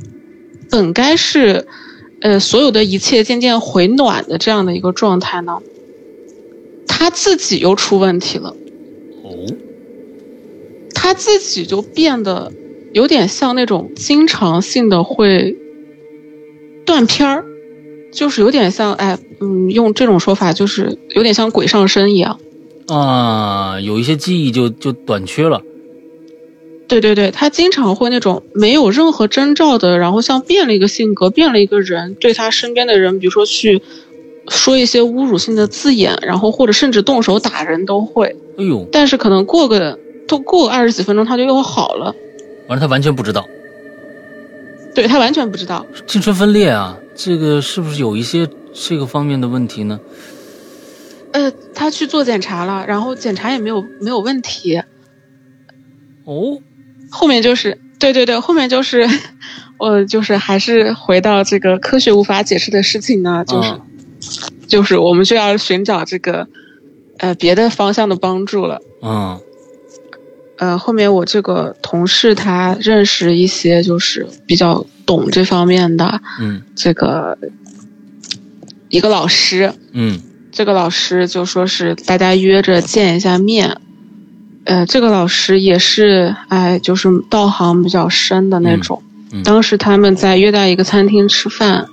[0.69, 1.65] 本该是
[2.22, 5.60] 呃所有的一切渐渐回暖的这样的一个状态呢，
[6.88, 8.56] 她自己又出问题了。
[9.24, 9.32] 哦
[11.04, 12.54] 他自己就变得
[12.94, 15.58] 有点像那种经常性的会
[16.86, 17.44] 断片儿，
[18.13, 22.39] 就是有点像哎，嗯，用这种说法就是有点像鬼上身一样。
[22.88, 25.62] 啊，有一些记忆就就短缺了。
[26.88, 33.82] 对对对，他经常会那种没有任何征兆的，然后像变了一个性格，变了一个人，对他身边的人，比如说去
[34.48, 38.38] 说一些侮辱性的字眼，然后或者甚至动手打人都会。
[38.58, 42.16] 哎呦，但是可能过个都过二十几分钟，他就又好了。
[42.68, 43.46] 完了他完全不知道
[44.96, 45.86] 对他完全不知道。
[46.06, 50.00] 精神分裂啊，这个是不是有一些这个方面的问题呢？
[51.32, 54.82] 呃，他去做检查了，然后检查也没有没有问题。
[56.26, 56.60] 哦，
[57.10, 59.08] 后面就是对对对，后面就是，
[59.80, 63.82] 我就是还是回到这个科学无法解释的事情呢，就是、嗯
[64.68, 66.48] 就是我们就要寻找这个
[67.18, 68.80] 呃别的方向的帮助了。
[69.02, 69.40] 嗯
[70.63, 77.38] 呃，后面我这个同事他认识一些就是比较懂这方面的嗯这个
[78.88, 80.17] 一个老师，嗯
[80.54, 83.76] 这个老师就说是大家约着见一下面，
[84.63, 89.04] 呃，这个老师也是哎，就是道行比较深的那种。
[89.04, 91.86] 嗯嗯当时他们在约在一个餐厅吃饭，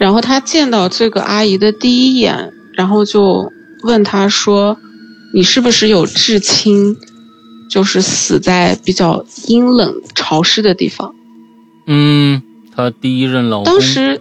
[0.00, 3.52] 然后他见到这个阿姨的第一眼，然后就
[3.82, 4.76] 问她说
[5.32, 6.96] ：“你是不是有至亲，
[7.68, 11.14] 就是死在比较阴冷潮湿的地方？”
[11.86, 12.42] 嗯，
[12.74, 14.20] 他第一任老公当时，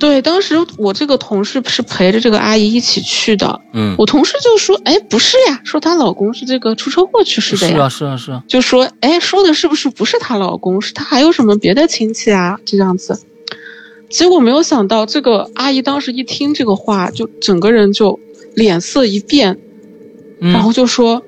[0.00, 3.60] 对，当时我这个同事是陪着这个阿姨一起去的。
[3.74, 7.74] 嗯我同事就说：“哎，不是呀，说她老公是这个出车祸去世的呀。
[7.74, 10.80] 是啊是啊是啊，就说：“哎，说的是不是不是她老公？
[10.80, 12.58] 是她还有什么别的亲戚啊？
[12.64, 13.20] 这样子。”
[14.08, 18.18] 结果没有想到，这个阿姨当时一听这个话，就整个人就
[18.54, 19.58] 脸色一变，
[20.40, 21.22] 嗯然后就说：“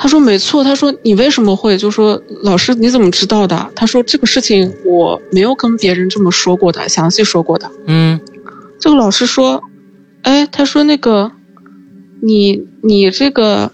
[0.00, 1.76] 他说没错，他说你为什么会？
[1.76, 3.68] 就说老师你怎么知道的？
[3.74, 7.68] 他说这个事情我没有跟别人这么说过的，详细说过的。
[7.86, 8.20] 嗯
[8.78, 9.60] 这个老师说，
[10.22, 11.32] 哎，他说那个，
[12.22, 13.72] 你你这个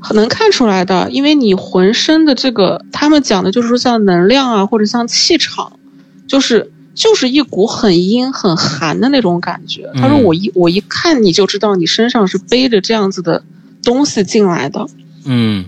[0.00, 5.78] 很能看出来的，因为你浑身的这个，他们讲的就是说像能量啊，或者像气场，
[6.26, 9.88] 就是就是一股很阴很寒的那种感觉。
[9.94, 13.44] 他说嗯我一我一看你就知道你身上是背着这样子的
[13.84, 14.88] 东西进来的。
[15.24, 15.64] 嗯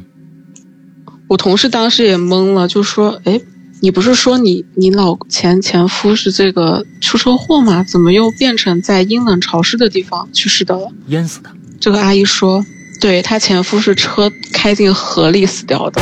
[1.28, 3.40] 我同事当时也懵了，就说：“哎，
[3.80, 7.82] 你不是说你你老前前夫是这个出车祸吗？
[7.82, 12.64] 怎么又变成在阴冷潮湿的地方去世的了淹死的。？”这个阿姨说
[13.00, 16.00] ：“对她前夫是车开进河里死掉的。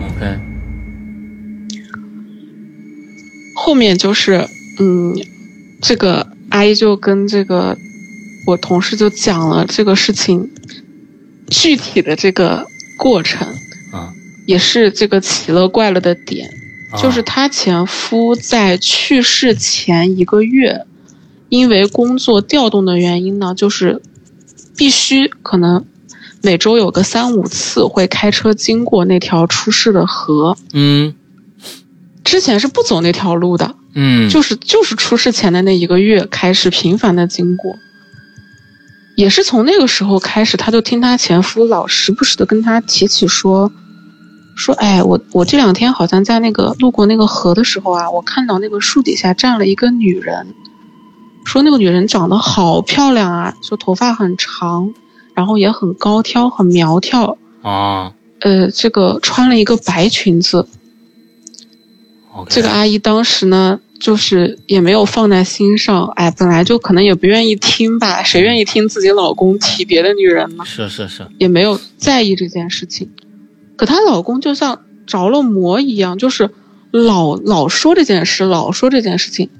[0.00, 0.38] OK，
[3.54, 5.14] 后面就是，嗯，
[5.82, 7.76] 这个阿姨就跟这个
[8.46, 10.50] 我同事就讲了这个事情
[11.50, 13.46] 具体的这个过程，
[13.92, 14.14] 啊，
[14.46, 16.48] 也是这个奇了怪了的点。
[16.92, 20.86] 啊就是她前夫在去世前一个月，
[21.48, 24.00] 因为工作调动的原因呢，就是
[24.76, 25.84] 必须可能
[26.42, 30.56] 每周有个三五次会开车经过那条出事的河。
[30.72, 31.14] 嗯
[32.24, 37.76] 之前是不走那条路的，嗯就是就是出事前的那一个月开始频繁的经过。
[39.16, 43.70] 也是从那个时候开始，她就听她前夫老时不时的跟她提起说，
[44.56, 50.54] 说，哎，我我这两天好像在那个路过那个河的时候啊，我看到那个树底下站了一个女人，
[51.44, 54.94] 说那个女人长得好漂亮啊，说头发很长，
[55.34, 60.66] 然后也很高挑，很苗条，啊呃，这个穿了一个白裙子。
[62.48, 70.64] 这个阿姨当时呢，就是也没有放在心上，哎，本来就可能也不愿意听吧，谁愿意听自己老公提别的女人呢？
[70.64, 73.10] 是是是，也没有在意这件事情。
[73.76, 76.50] 可她老公就像着了魔一样，就是
[76.90, 79.50] 老老说这件事，老说这件事情。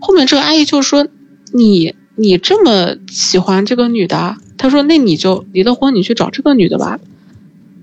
[0.00, 1.08] 后面这个阿姨就说
[1.52, 6.98] ：“你你这么喜欢这个女的？”她说：“那你就离了婚，你去找这个女的吧。”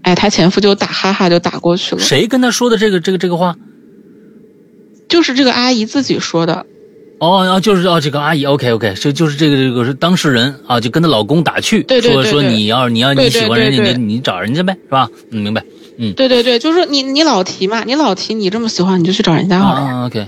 [0.03, 2.01] 哎，她前夫就打哈哈就打过去了。
[2.01, 3.57] 谁跟她说的这个这个这个话？
[5.08, 6.66] 就是这个阿姨自己说的。
[7.18, 15.10] 哦啊，就是哦，这个阿姨，OK OK，就就是这个这个是当事人啊，就跟她老公打趣，说说你要你要你喜欢人家，你你找人家呗，是吧？
[15.32, 15.64] 嗯，明白。
[15.97, 20.06] 嗯，对对对，就是你你老提嘛，你老提你这么喜欢，你就去找人家好了。
[20.08, 20.28] OK。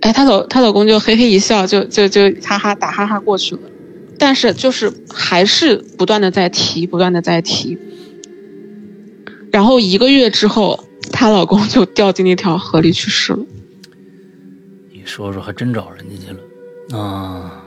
[0.00, 3.62] 哎，她老她老公就嘿嘿一笑，就就就哈哈打哈哈过去了，
[4.16, 7.76] 但是就是还是不断的在提，不断的在提。
[9.50, 13.40] 然后一个月之后，她老公就掉进那条河里去世了。
[15.04, 17.62] 你说说，还真找人家去了啊？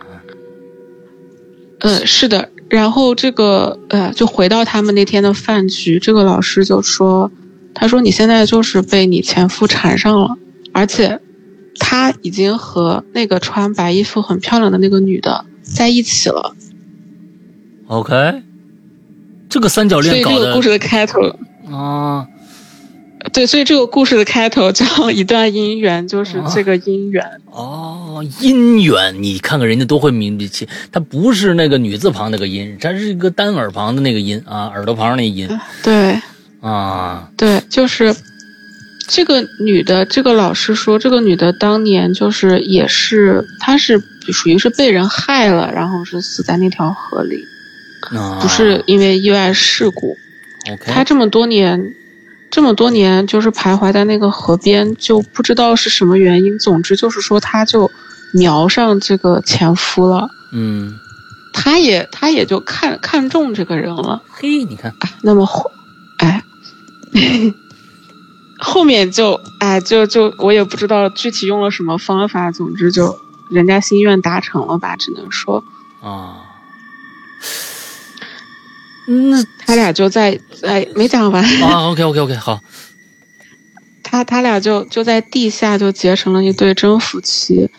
[1.81, 2.49] 嗯，是的。
[2.67, 7.31] 然后这个呃，就回到他们那天的饭局，这个老师就说
[7.75, 10.35] ：“他说你现在就是被你前夫缠上了，
[10.73, 11.21] 而且
[11.77, 16.55] 他已经和那个穿白衣服很漂亮的那个女的在一起了。”
[17.85, 18.41] OK，
[19.47, 20.35] 这个三角恋搞的。
[20.35, 21.21] 所以这个故事的开头
[21.71, 22.27] 啊，
[23.33, 28.23] 对，所以这个故事的开头叫 一段姻缘，就是这个姻缘哦。
[28.39, 35.47] 姻缘，你看看人家都会明白起，它不是那个女字旁那个音，它是一个单耳旁的那个音啊，耳朵旁那音。
[35.83, 36.19] 对，
[36.61, 38.15] 啊，对，就是
[39.07, 44.01] 这个女的，这个老师说，这个女的当年就是也是，她是
[44.31, 47.43] 属于是被人害了，然后是死在那条河里，
[48.41, 50.17] 不是因为意外事故。
[50.85, 51.93] 她这么多年。
[52.57, 56.57] 这么多年，就是徘徊在那个河边，就不知道是什么原因。
[56.57, 57.91] 总之就是说，他就
[58.33, 60.27] 瞄上这个前夫了。
[60.51, 60.97] 嗯，
[61.53, 64.23] 他也他也就看看中这个人了。
[64.31, 65.69] 嘿，你看，啊那么后，
[66.17, 66.43] 哎，
[68.57, 72.51] 后面就哎就就我也不知道具体用了什么方法。
[72.51, 73.19] 总之就
[73.51, 75.63] 人家心愿达成了吧，只能说
[76.01, 76.37] 啊。
[79.07, 81.89] 嗯，他俩就在哎，没讲完啊。
[81.89, 82.59] OK OK OK，好。
[84.03, 87.69] 他他俩就就在地下就结成了一对真夫妻，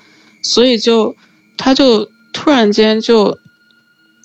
[0.43, 1.15] 所以就
[1.57, 3.39] 他就突然间就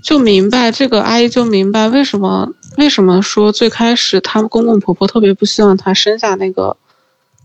[0.03, 6.75] 就明白这个阿姨就明白为什么为什么说最开始他们公公婆婆特别不希望他生下那个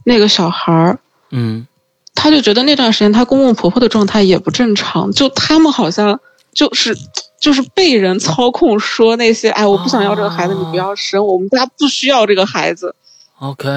[0.04, 0.98] 那个小孩儿。
[1.30, 1.66] 嗯，
[2.14, 6.20] 他就觉得那段时间他公公婆婆的状态也不正常，就他们好像
[6.54, 6.96] 就是。
[7.40, 12.94] 就是被人操控，说那些哎，我不想要这个孩子，你不要生，我们家不需要这个孩子。
[13.38, 13.68] OK，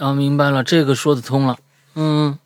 [0.00, 1.58] 啊，明白了，这个说得通了。
[1.94, 2.38] 嗯，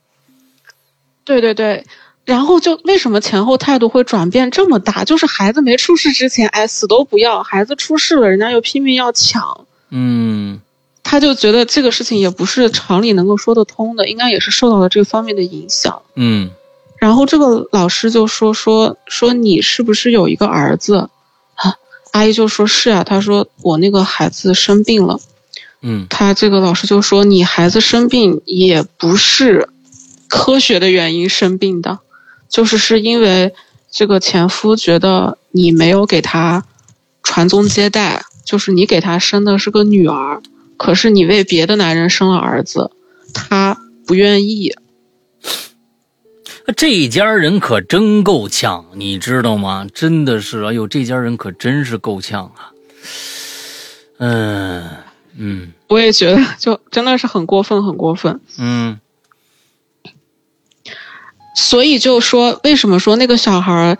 [1.24, 1.86] 对对对，
[2.24, 5.04] 然后就为什么前后态度会转变这么大？
[5.04, 9.66] 就是孩子没出事之前，哎，死都不要；孩子出事了，人家又拼命要抢。
[9.90, 10.60] 嗯，
[11.04, 16.02] 他就觉得这个事情也不是常理能够说得通的，应该也是受到了这方面的影响。
[16.16, 16.50] 嗯。
[17.04, 21.10] 然后这个老师就说说说你是不是有一个儿子？
[21.54, 21.76] 啊，
[22.12, 23.04] 阿姨就说是啊。
[23.04, 25.20] 他说我那个孩子生病了。
[25.82, 29.68] 嗯，他这个老师就说你孩子生病也不是
[30.28, 31.98] 科学的原因生病的，
[32.48, 33.52] 就是是因为
[33.90, 36.64] 这个前夫觉得你没有给他
[37.22, 40.40] 传宗接代，就是你给他生的是个女儿，
[40.78, 42.90] 可是你为别的男人生了儿子，
[43.34, 43.76] 他
[44.06, 44.74] 不愿意。
[46.72, 49.86] 这家人可真够呛，你知道吗？
[49.92, 52.72] 真的是，哎呦，这家人可真是够呛啊！
[54.18, 54.88] 嗯
[55.36, 58.40] 嗯，我也觉得，就真的是很过分，很过分。
[58.58, 58.98] 嗯，
[61.54, 63.98] 所以就说，为什么说那个小孩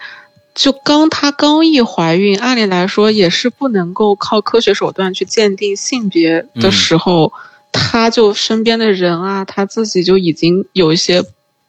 [0.54, 7.30] 就刚她刚一怀孕，按理来说也是不能够靠科学手段去鉴定性别的时候，
[7.72, 11.22] 他就身边的人啊，她自己就已经有一些。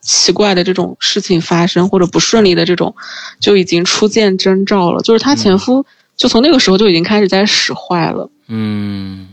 [0.05, 2.95] 奇怪的这种事情发生，或者不顺利的这种，
[3.39, 5.01] 就已经初见征兆了。
[5.01, 5.83] 就是她前夫，
[6.15, 8.29] 就从那个时候就已经开始在使坏了。
[8.47, 9.29] 嗯，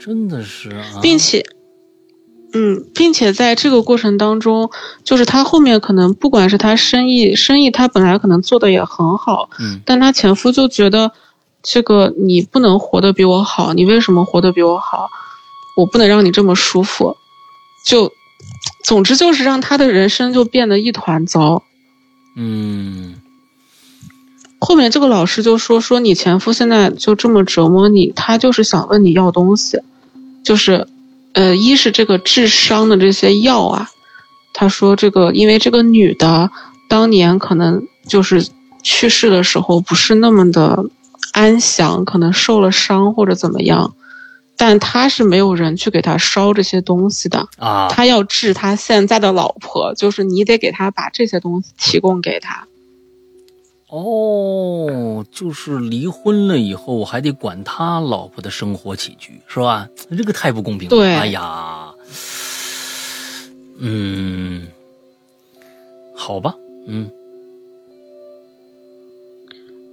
[0.00, 1.44] 真的是啊，并且，
[2.54, 4.70] 嗯，并且在这个过程当中，
[5.04, 11.12] 就是她后面可能不管是她生意，生意她本来可能做的也很好，嗯，但她前夫就觉得，
[11.62, 15.10] 这个你不能活得比我好，你为什么活得比我好？
[15.76, 17.14] 我不能让你这么舒服，
[17.84, 18.10] 就。
[18.84, 21.62] 总之就是让他的人生就变得一团糟。
[22.36, 23.16] 嗯，
[24.58, 29.78] 后面这个老师就说说你前夫现在就这么折磨你，他就是想问你要东西，
[30.44, 30.86] 就是，
[31.32, 33.88] 呃，一是这个治伤的这些药啊，
[34.52, 36.50] 他说这个因为这个女的
[36.88, 38.46] 当年可能就是
[38.82, 40.84] 去世的时候不是那么的
[41.32, 43.94] 安详，可能受了伤或者怎么样，
[44.56, 47.48] 但他是没有人去给他烧这些东西的。
[47.58, 52.66] 啊，他要治他现在的老婆，就是你得给他把这些东西提供给他。
[53.88, 59.88] 哦，就是离婚了以后还得管他老婆的生活起居，是吧？
[60.16, 60.90] 这个太不公平了。
[60.90, 61.92] 对哎呀，
[63.78, 64.66] 嗯，
[66.16, 66.54] 好吧，
[66.88, 67.08] 嗯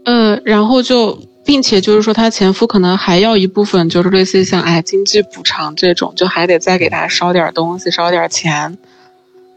[0.05, 8.77] 呃，然后就，并且就是说，她前夫可能还要一部分，就是类似于像哎经济补偿这种，就还得再给她烧点东西，烧点钱。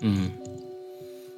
[0.00, 0.30] 嗯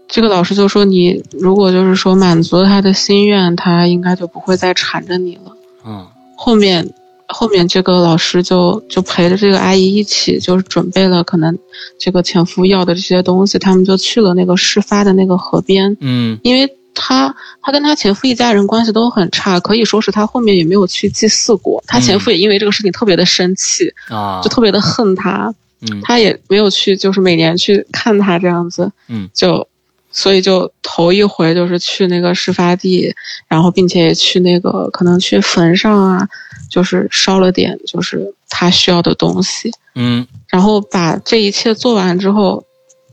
[0.09, 5.55] 这个老师就说，你如果就是说满足了他的心愿，他应该就不会再缠着你了。
[5.85, 6.89] 嗯后面，
[7.27, 11.59] 后面这个老师就就陪着这个阿姨一起，就是准备了可能
[11.99, 15.95] 这个前夫要的这些东西，他们就去了那个事发的那个河边。
[16.01, 21.83] 嗯因为他他跟她前夫一家人关系都很差，可以说是她后面也没有去祭祀过。
[21.87, 26.01] 她前夫也因为这个事情特别的生气，啊，就特别的恨她，嗯。
[26.03, 29.31] 他也没有去就是每年去看她这样子，嗯。
[29.33, 29.67] 就
[30.11, 33.15] 所以就头一回就是去那个事发地，
[33.47, 36.29] 然后并且也去那个可能去坟上啊，
[36.69, 40.27] 就是烧了点就是她需要的东西，嗯。
[40.49, 42.65] 然后把这一切做完之后，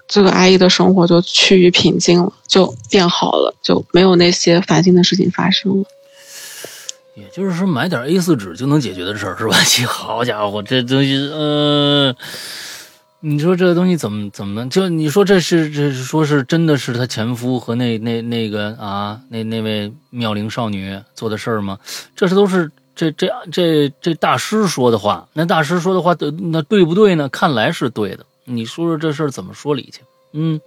[0.07, 5.85] 这个阿姨的生活就趋于平静了，就变好了，就没有那些烦心的事情发生了。
[7.15, 9.55] 也就是说买点 A 4纸就能解决的事儿是吧？
[9.87, 12.13] 好家伙，这东西，呃，
[13.21, 21.79] 你说这东西怎么怎么就你说这是这是说是真的是他前夫和那那那个啊那那位妙龄少女做的事儿吗？
[22.15, 26.13] 这是都是这这这这大师说的话，那大师说的话
[26.51, 27.29] 那对不对呢？
[27.29, 28.25] 看来是对的。
[28.45, 30.01] 你说说这事儿怎么说理去？
[30.33, 30.59] 嗯，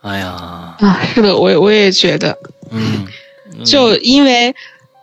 [0.00, 2.36] 哎呀，啊，是的，我也我也觉得，
[2.70, 3.06] 嗯，
[3.58, 4.54] 嗯就因为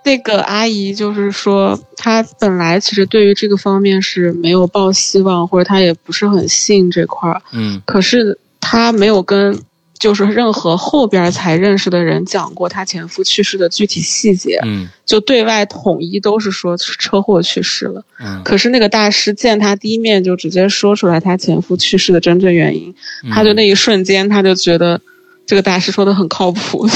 [0.03, 9.59] 那个阿姨，就是说她本来其实对于这个方面是没有抱希望，或者她也不是很信这块儿，嗯可是她没有跟
[9.99, 14.87] 就是任何后边才认识的人讲过她前夫去世的具体细节，嗯。
[15.05, 18.03] 就对外统一都是说车祸去世了。
[18.19, 22.93] 嗯，可是那个大师见他第一面就直接说出来他前夫去世的真正原因，
[23.23, 23.31] 嗯。
[23.31, 25.01] 他就那一瞬间他就觉得
[25.45, 26.87] 这个大师说的很靠谱，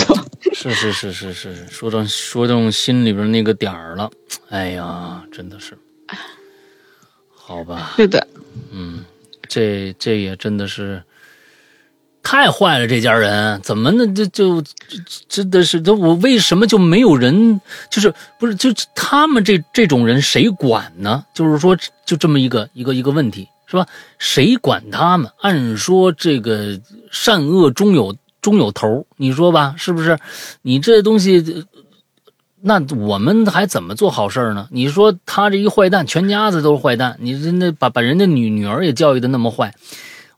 [0.53, 4.11] 是是是是是是，说到说中心里边那个点儿了，
[4.49, 5.75] 哎呀，真的是，
[7.33, 8.27] 好吧，是的，
[8.71, 9.03] 嗯，
[9.47, 11.01] 这这也真的是
[12.23, 14.07] 太坏了，这家人怎么呢？
[14.15, 14.67] 这就就
[15.27, 17.59] 真的是，这我为什么就没有人？
[17.91, 21.23] 就是不是就他们这这种人谁管呢？
[21.33, 23.85] 就是说，就这么一个一个一个问题是吧？
[24.17, 25.29] 谁管他们？
[25.41, 26.79] 按说这个
[27.11, 30.17] 善恶终有终有头，你说吧，是不是？
[30.61, 31.65] 你这东西。
[32.65, 34.69] 那我们还怎么做好事呢？
[34.71, 39.75] 你说他这一坏蛋，全家子都是坏蛋，你真的把把人家女女儿也教育的那么坏，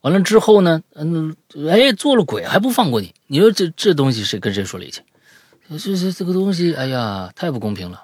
[0.06, 1.36] 完了之后呢，嗯，
[1.68, 5.02] 哎，做了鬼还不放过你，你说这这东西谁跟谁说理去？
[5.68, 8.04] 这这这个东西，哎呀，太不公平了。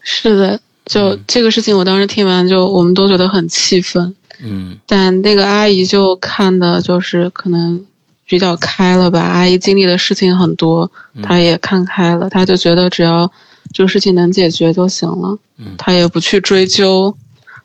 [0.00, 1.20] 是的，就嗯。
[1.26, 4.78] 这个事情，我当时听完就我们都觉得很气愤，嗯。
[4.86, 7.84] 但那个阿姨就看的就是可能
[8.26, 11.20] 比较开了吧，阿姨经历的事情很多，嗯。
[11.20, 13.30] 她也看开了，她就觉得只要
[13.74, 17.14] 这个事情能解决就行了，嗯，她也不去追究，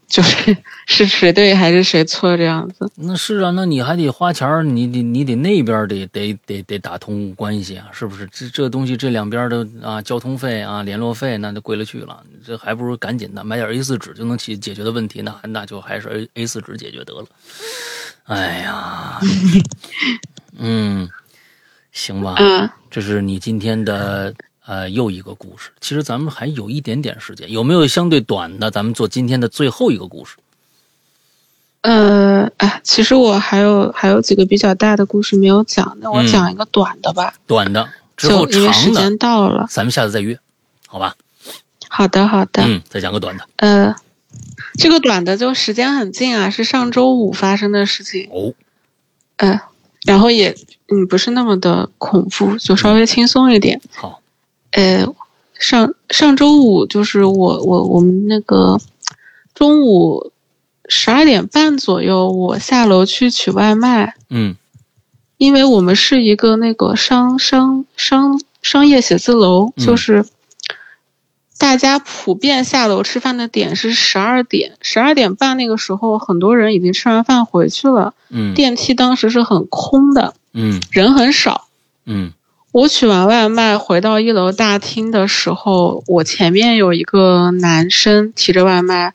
[0.08, 2.90] 就是是谁对还是谁错这样子。
[2.96, 8.28] 那是啊，那你还得花钱儿，你得你得那边得得得得打通关系啊，是不是？
[8.32, 17.26] 这这东西这两边的啊，交通费啊，联络费那就贵了去了，这还不如赶紧的买点 A 四纸就能解解决的问题，那那就还是 A A 四纸解决得了。
[18.26, 19.20] 哎呀，
[20.58, 21.10] 嗯，
[21.92, 24.34] 行吧，嗯，这是你今天的
[24.66, 25.72] 呃又一个故事。
[25.80, 28.72] 其实咱们还有一点点时间，有没有相对短的？
[28.72, 30.36] 咱们做今天的最后一个故事。
[31.82, 37.88] 呃，哎，其实我还有还有几个比较大的故事没有讲，那我嗯讲一个短的吧，短的
[38.18, 39.68] 之后就长的间，到了。
[39.70, 40.40] 咱们下次再约，
[40.88, 41.16] 好吧？
[41.88, 42.64] 好的，好的。
[42.66, 43.48] 嗯，再讲个短的。
[43.58, 43.96] 呃，
[44.80, 48.30] 这个短的就时间很近啊，是上周五发生的事情。
[48.32, 48.56] 哦，
[49.38, 49.62] 呃，
[50.06, 50.56] 然后也
[50.88, 53.80] 嗯不是那么的恐怖，就稍微轻松一点。
[53.94, 54.22] 好，
[54.76, 55.08] 呃，
[55.58, 58.78] 上上周五就是我我我们那个
[59.54, 60.34] 中午
[60.90, 64.56] 十二点半左右，我下楼去取外卖，嗯。
[65.38, 70.26] 因为我们是一个那个商商商商业写字楼，嗯就是
[71.58, 78.54] 大家普遍下楼吃饭的点是十二点，十二点半那个时候，很多人已经吃完饭回去了，嗯。
[78.54, 80.82] 电梯当时是很空的，嗯。
[80.92, 81.68] 人很少。
[82.06, 82.34] 嗯
[82.76, 89.14] 我取完外卖回到一楼大厅的时候，我前面有一个男生提着外卖，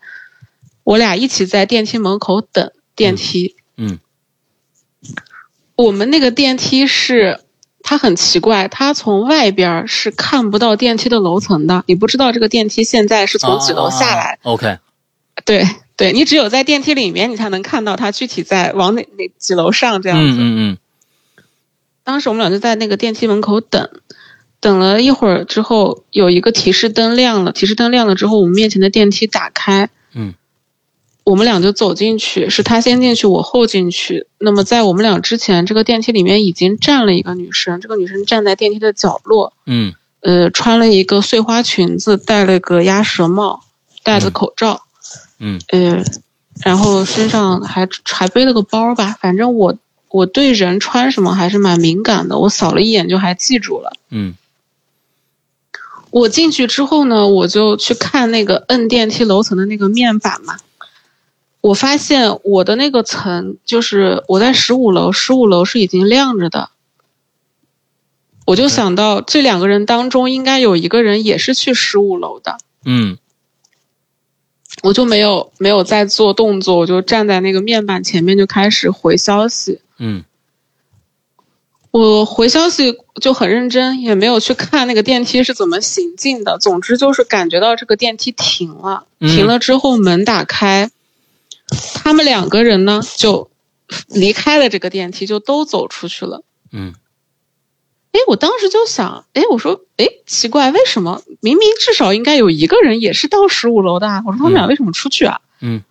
[0.82, 3.54] 我俩一起在电梯门口等电梯。
[3.76, 3.98] 嗯
[5.76, 7.40] 我们那个电梯是，
[7.82, 14.22] 它很奇怪，它从外边儿是看不到电梯的楼层的，你不知道这个电梯现在是从几楼下来。
[14.22, 14.78] 啊啊啊 OK，
[15.44, 20.32] 对对，你只有在电梯里面，你才能看到它具体在往哪哪几楼上这样子。
[20.32, 20.78] 嗯嗯嗯
[22.04, 23.88] 当时我们俩就在那个电梯门口等，
[24.60, 30.34] 等了一会儿之后，有一个提示灯亮了，提示灯亮了之后，我们面前的电梯打开，嗯。
[31.22, 34.26] 我们俩就走进去，是他先进去，我后进去。
[34.38, 39.94] 那么在我们俩之前，这个电梯里面已经站了一个女生，这个女生站在电梯的角落，嗯。
[40.20, 43.60] 呃，穿了一个碎花裙子，戴了个鸭舌帽，
[44.02, 44.82] 戴着口罩，
[45.38, 45.60] 嗯。
[45.68, 46.02] 呃，
[46.64, 49.76] 然后身上还还背了个包吧，反正我
[50.10, 53.92] 我对人穿什么还是蛮敏感的，我扫了一眼就还记住了。
[54.10, 54.34] 嗯
[56.10, 60.56] 我进去之后呢，我就去看那个摁电梯楼层的那个面板嘛。
[61.60, 66.70] 我发现我的那个层就是我在十五楼，十五楼是已经亮着的。
[68.46, 73.16] 我就想到这两个人当中应该有一个人也是去十五楼的，嗯
[74.82, 79.80] 我就没有没有再做动作，我就站在那个面板前面就开始回消息。
[80.00, 80.24] 嗯
[81.92, 86.58] 我回消息就很认真，也没有去看那个电梯是怎么行进的。
[86.58, 90.90] 总之就是感觉到这个电梯停了，嗯停了之后门打开，
[91.94, 93.50] 他们两个人呢就
[94.06, 96.42] 离开了这个电梯，就都走出去了。
[96.72, 96.94] 嗯
[98.12, 104.22] 哎，我当时就想，哎，我说，哎，奇怪，为什么明明至少应该有一个人也是到十五楼的啊？
[104.26, 105.40] 我说他们俩为什么出去啊？
[105.60, 105.82] 嗯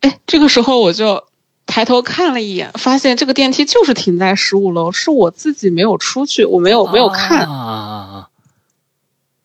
[0.00, 1.24] 哎，这个时候我就
[1.66, 7.48] 抬头看了一眼，发现这个电梯就是停在十五楼，是我自己没有出去，我没有没有看。
[7.48, 8.28] 啊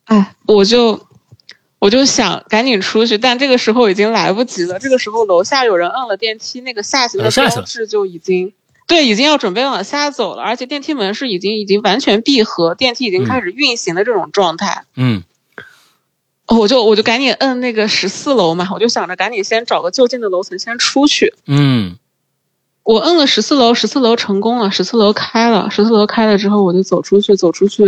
[0.06, 1.06] 哎，我就
[1.78, 4.80] 我就想赶紧出去，但这个时候已经来不及了。
[4.80, 8.54] 这个时候楼下有人摁了电梯，那个下行的呃下去了标志就已经
[8.88, 14.84] 对，已经要准备往下走了，而且电梯门是已经已经完全闭合，电梯已经开始运行的这种状态。
[14.96, 15.24] 嗯
[16.48, 21.36] 我就我就赶紧摁那个十四楼嘛，我就想着赶紧先找个就近的楼层先出去。
[21.46, 21.98] 嗯
[22.90, 27.84] 我摁了十四楼，十四楼成功了，十四楼开了，十四楼开了之后，我就走出去，走出去，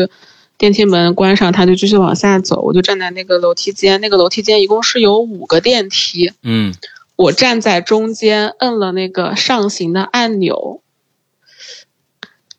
[0.60, 6.72] 电梯门关上，他就继续往下走，我就站在那个楼梯间，那个楼梯间一共是有五个电梯，嗯
[7.16, 10.84] 我站在中间，摁了那个上行的按钮，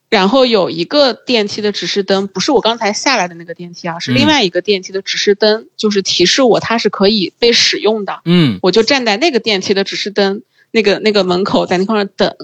[0.08, 8.20] 然后有一个电梯的指示灯，不是我刚才下来的那个电梯啊，是另外一个电梯的指示灯，就是提示我它是可以被使用的。
[8.24, 12.34] 嗯我就站在那个电梯的指示灯那个那个门口，在那块儿等。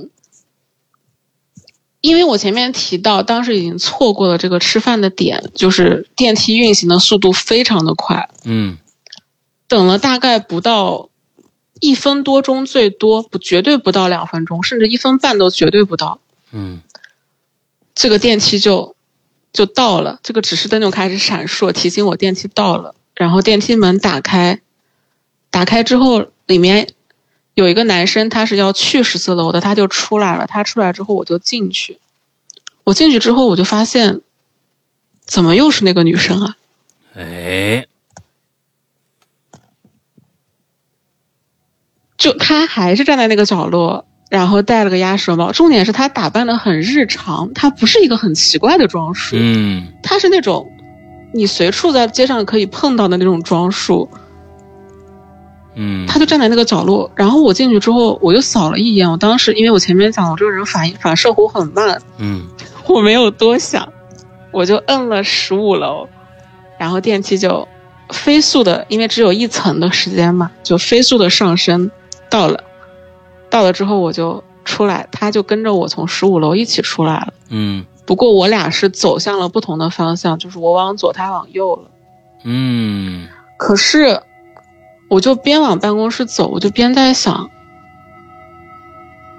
[2.00, 8.78] 因为我前面提到，当时已经错过了这个吃饭的点，就是电梯运行的速度非常的快，嗯
[9.66, 11.10] 等了大概不到
[11.80, 16.20] 一分多钟，最多不绝对不到两分钟，甚至一分半都绝对不到，
[16.52, 16.82] 嗯
[17.96, 18.94] 这个电梯就
[19.52, 22.94] 就到了，这个指示灯就开始闪烁，提醒我电梯到了。
[23.16, 24.60] 然后电梯门打开，
[25.50, 26.94] 打开之后里面
[27.58, 30.46] 有一个男生，他是要去十四楼的，他就出来了。
[30.46, 31.98] 他出来之后我就进去，
[32.84, 34.20] 我进去之后我就发现，
[35.26, 36.56] 怎么又是那个女生啊？
[37.16, 37.84] 哎
[42.16, 45.50] 就她还是站在那个角落，然后戴了个鸭舌帽。
[45.50, 50.70] 重点是她打扮的很日常，她不是一个很奇怪的装束，嗯她是那种
[51.34, 54.08] 你随处在街上可以碰到的那种装束。
[55.80, 59.08] 嗯他就站在那个角落，然后我进去之后，我就扫了一眼。
[59.08, 62.42] 我当时因为我前面讲我这个人反应反射弧很慢，嗯
[62.88, 63.92] 我没有多想，
[64.50, 66.08] 我就摁了十五楼，
[66.78, 67.68] 然后电梯就
[68.10, 71.90] 飞速的，因为只有一层的时间嘛，就飞速的上升，
[72.28, 72.64] 到了，
[73.48, 77.32] 到了之后我就出来，他就跟着我从十五楼一起出来了。
[77.50, 81.90] 嗯不过我俩是走向了不同的方向，就是我往左，他往右了。
[82.44, 84.22] 嗯可是，
[85.08, 87.50] 我就边往办公室走，我就边在想，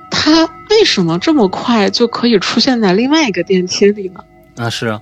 [0.09, 4.23] 他为什么这么快就可以出现在另外一个电梯里呢？
[4.55, 5.01] 那是啊，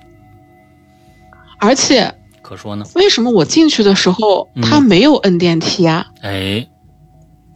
[1.59, 2.85] 而且，可说呢。
[2.95, 6.05] 为什么我进去的时候嗯他没有摁电梯啊？
[6.21, 6.67] 哎，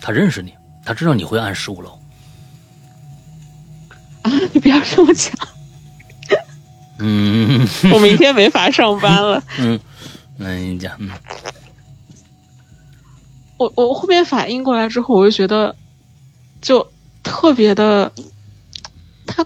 [0.02, 0.54] 他认识你，
[0.86, 2.00] 他知道你会按十五楼。
[4.24, 5.34] 啊，你不要这么讲，
[7.00, 9.44] 嗯 我明天没法上班了。
[9.60, 9.80] 嗯，
[10.38, 11.10] 那你讲，嗯
[13.62, 15.76] 我我后面反应过来之后，我就觉得，
[16.62, 16.88] 就
[17.22, 18.12] 特别的，
[19.28, 19.46] 他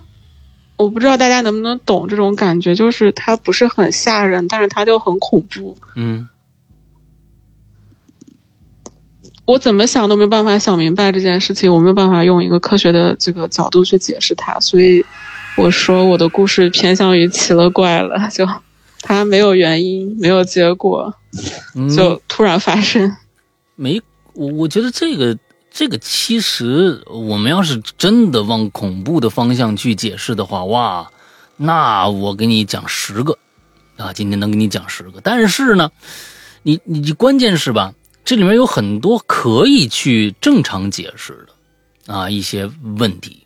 [0.77, 5.77] 我不知道大家能不能懂这种感觉，就是它不是很吓人，但是它就很恐怖。
[5.95, 6.29] 嗯
[9.45, 15.05] 我怎么想都没办法想明白这件事情，我没有办法用一个科学的这个角度去解释它，所以
[15.57, 18.47] 我说我的故事偏向于奇了怪了，就
[19.01, 21.13] 它没有原因，没有结果，
[21.75, 23.15] 嗯，就突然发生。
[23.75, 24.01] 没，
[24.33, 25.37] 我我觉得这个
[25.69, 31.11] 这个其实我们要是真的往恐怖的方向去解释的话，哇，
[31.57, 33.37] 那我给你讲十个
[33.97, 35.19] 啊，今天能给你讲十个。
[35.21, 35.91] 但是呢，
[36.63, 43.45] 你你关键是吧，这里面有很多可以去正常解释的啊一些问题。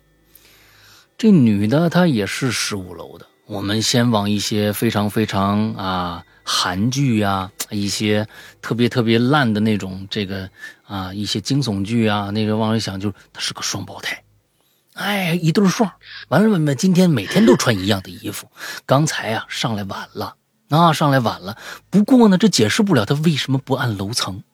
[1.18, 8.26] 这女的她也是十五楼的，我们先往一些非常非常啊韩剧呀、一些
[8.60, 10.50] 特别特别烂的那种这个
[10.84, 14.20] 啊一些惊悚剧啊，那个往里想，就是他是个双胞胎，
[14.94, 15.92] 哎，一对双，
[16.28, 18.50] 完了完了，今天每天都穿一样的衣服，
[18.84, 20.34] 刚才啊上来晚了。
[20.70, 21.56] 啊上来晚了，
[21.90, 24.44] 不过呢这解释不了他为什么不按楼层，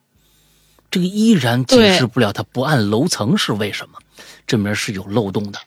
[0.91, 3.99] 这个依然解释不了他不按楼层是为什么，
[4.47, 5.59] 这里面是有漏洞的。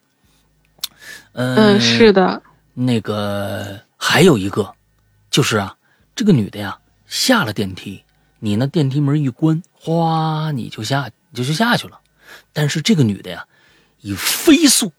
[1.33, 2.41] 嗯，嗯，是的，
[2.73, 4.73] 那个还有一个，
[5.29, 5.75] 就是啊，
[6.19, 8.03] 这个女的呀下了电梯，
[8.39, 12.01] 你那电梯门一关，哗，你就下你就就下去了。
[12.51, 13.45] 但是这个女的呀，
[14.01, 14.91] 以飞速，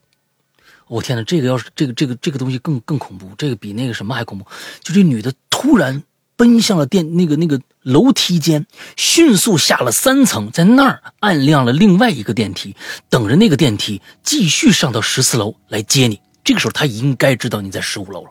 [0.88, 4.46] 我、天哪，这个要是这个这个这个东西更更恐怖，这个比那个什么还恐怖。
[4.82, 6.02] 就这女的突然
[6.36, 8.66] 奔向了电那个那个楼梯间，
[8.96, 12.74] 迅速下了三层，在那儿按亮了另外一个电梯，
[13.10, 16.18] 等着那个电梯继续上到十四楼来接你。
[16.42, 18.30] 这个时候，她应该知道你在十五楼了。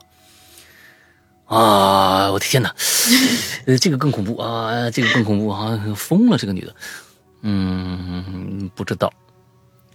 [1.50, 2.32] 啊！
[2.32, 2.74] 我的天哪，
[3.66, 4.90] 呃，这个更恐怖啊！
[4.92, 5.78] 这个更恐怖啊！
[5.96, 6.76] 疯了，这个女的，
[7.42, 9.12] 嗯，不知道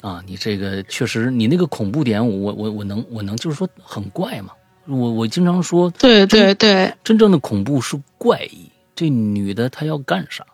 [0.00, 0.20] 啊。
[0.26, 4.52] 你这个确实，你那个恐怖点，我我我能我能就是说很怪嘛。
[4.86, 8.68] 我我经常说，对对对，真正的恐怖是怪异。
[8.96, 10.44] 这女的她要干啥？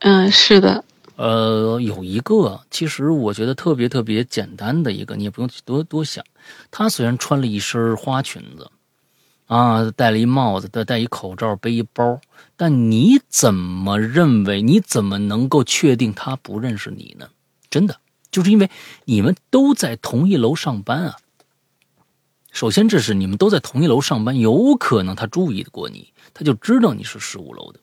[0.00, 6.24] 嗯，是的，呃，有一个，其实我觉得特别特别简单的一个，你也不用去多多想。
[6.70, 8.70] 她虽然穿了一身花裙子，
[9.48, 12.20] 啊，戴了一帽子，戴戴一口罩，背一包，
[12.54, 14.60] 但你怎么认为？
[14.60, 17.30] 你怎么能够确定他不认识你呢？
[17.70, 17.98] 真的，
[18.30, 18.70] 就是因为
[19.06, 21.16] 你们都在同一楼上班啊。
[22.52, 27.80] 首先，这是你们都在同一楼上班，有可能他注意过你，他就知道你是十五楼的。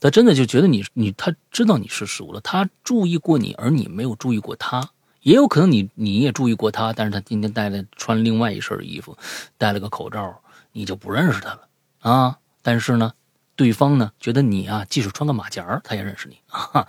[0.00, 4.90] 他真的就觉得你你他知道你是十五楼，他注意过你，而你没有注意过他。
[5.26, 9.18] 也有可能你你也注意过他，但是他今天带了穿另外一身衣服，
[9.58, 11.68] 戴了个口罩，你就不认识他了
[11.98, 12.38] 啊。
[12.62, 13.12] 但是呢，
[13.56, 16.86] 对方呢觉得你啊，即使穿个马甲儿，他也认识你 啊，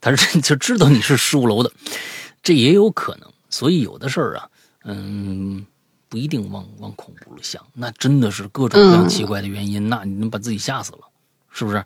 [0.00, 1.70] 他是就知道你是十五楼的，
[2.42, 3.32] 这也有可能。
[3.50, 4.50] 所以有的事儿啊，
[4.82, 5.64] 嗯，
[6.08, 11.02] 不一定往往恐怖了想，那真的是各种各样奇怪的原因，那你能把自己吓死了，
[11.52, 11.84] 是不是？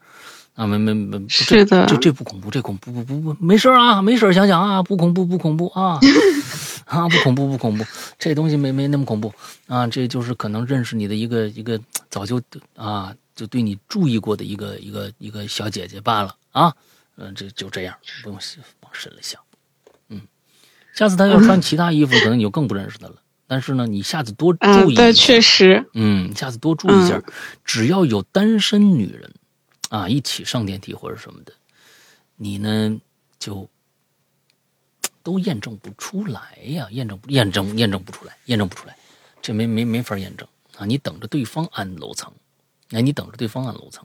[0.54, 1.86] 啊，没没没，是的。
[1.86, 5.98] 这这不恐怖，这恐怖不不不，没事儿啊，没事儿，想想啊，不恐怖不恐怖啊，
[6.84, 7.84] 啊不恐怖不恐怖，
[8.18, 9.32] 这东西没没那么恐怖
[9.68, 11.80] 啊，这就是可能认识你的一个一个
[12.10, 12.40] 早就
[12.76, 16.74] 啊就对你注意过的一个一个一个小姐姐罢了啊，
[17.16, 18.38] 嗯，这就这样，不用
[18.82, 19.40] 往深了想，
[20.10, 20.20] 嗯，
[20.92, 23.14] 下次她要穿其他衣服，可能你就更不认识她了。
[23.46, 27.20] 但是呢，你下次多啊注意一下，对，确实，嗯，下次多注意一下，
[27.64, 29.32] 只要有单身女人
[29.90, 31.52] 啊一起上电梯或者什么的，
[32.36, 32.98] 你呢
[33.38, 33.68] 就
[35.22, 38.96] 都验证不出来呀，验证验证验证不出来，验证不出来，
[39.42, 40.86] 这没没没法验证啊！
[40.86, 42.32] 你等着对方按楼层，
[42.92, 44.02] 哎，你等着对方按楼层，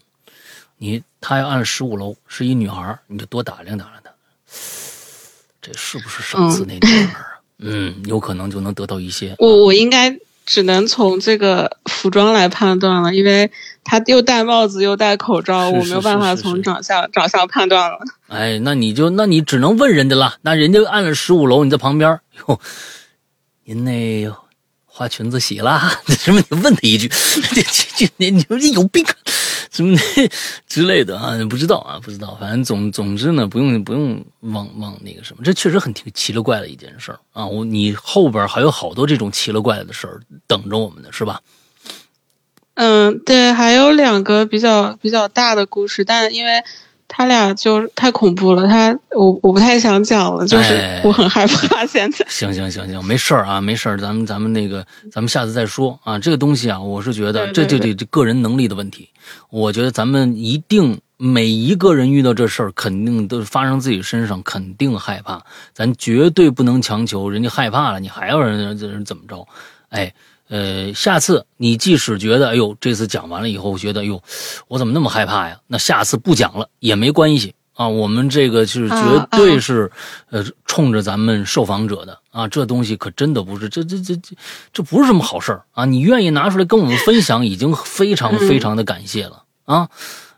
[0.75, 4.11] 你他要按十五楼，是一女孩，你就多打量打量她，
[5.61, 7.39] 这是不是上次那女孩啊？
[7.59, 10.09] 嗯，有可能就能得到一些我我应该
[10.45, 13.51] 只能从这个服装来判断了，因为
[13.83, 17.97] 他又戴帽子又戴口罩，是我没有办法是是是从长相长相判断了。
[18.27, 20.35] 哎，那你就那你只能问人家了。
[20.43, 22.59] 那人家按了十五楼，你在旁边哟，
[23.63, 24.31] 您那
[24.85, 25.81] 花裙子洗了？
[26.07, 26.41] 什么？
[26.49, 27.07] 你问他一句，
[27.53, 29.13] 这这这你你说这有病啊？
[29.75, 30.29] 什么那
[30.67, 31.37] 之类的啊？
[31.49, 32.37] 不知道啊，不知道。
[32.39, 37.45] 反正总总之呢，不用不用往往那个什么，这确实很挺奇了怪的一件事啊。
[37.45, 41.41] 我你后边还有好多这种奇了怪的事儿等着我们呢，是吧？
[42.75, 46.63] 嗯，对，还有两个比较比较大的故事，但因为
[47.07, 52.25] 他俩就太恐怖了，他我我不太想讲了，就是哎我很害怕现在。
[52.27, 56.17] 行行行行，没事儿啊，没事儿，咱们咱们那个，咱们下次再说啊。
[56.19, 59.09] 这个东西啊，我是觉得这这对对对这这个人能力的问题，
[59.49, 65.41] 我觉得咱们一定每一个人遇到这事儿，肯定都发生自己身上，肯定害怕，
[65.73, 69.47] 咱绝对不能强求人家害怕了，你还要人怎么着？
[69.89, 70.13] 哎。
[70.47, 74.21] 呃，下次你即使觉得，哎呦，这次讲完了以后，觉得，哎呦，
[74.67, 75.57] 我怎么那么害怕呀？
[75.67, 77.87] 那下次不讲了也没关系啊。
[77.87, 79.91] 我们这个是绝对是，
[80.29, 82.47] 呃，冲着咱们受访者的啊。
[82.47, 84.35] 这东西可真的不是，这这这这
[84.71, 85.85] 这不是什么好事儿啊！
[85.85, 89.89] 你愿意拿出来跟我们分享，已经非常非常的感谢了啊。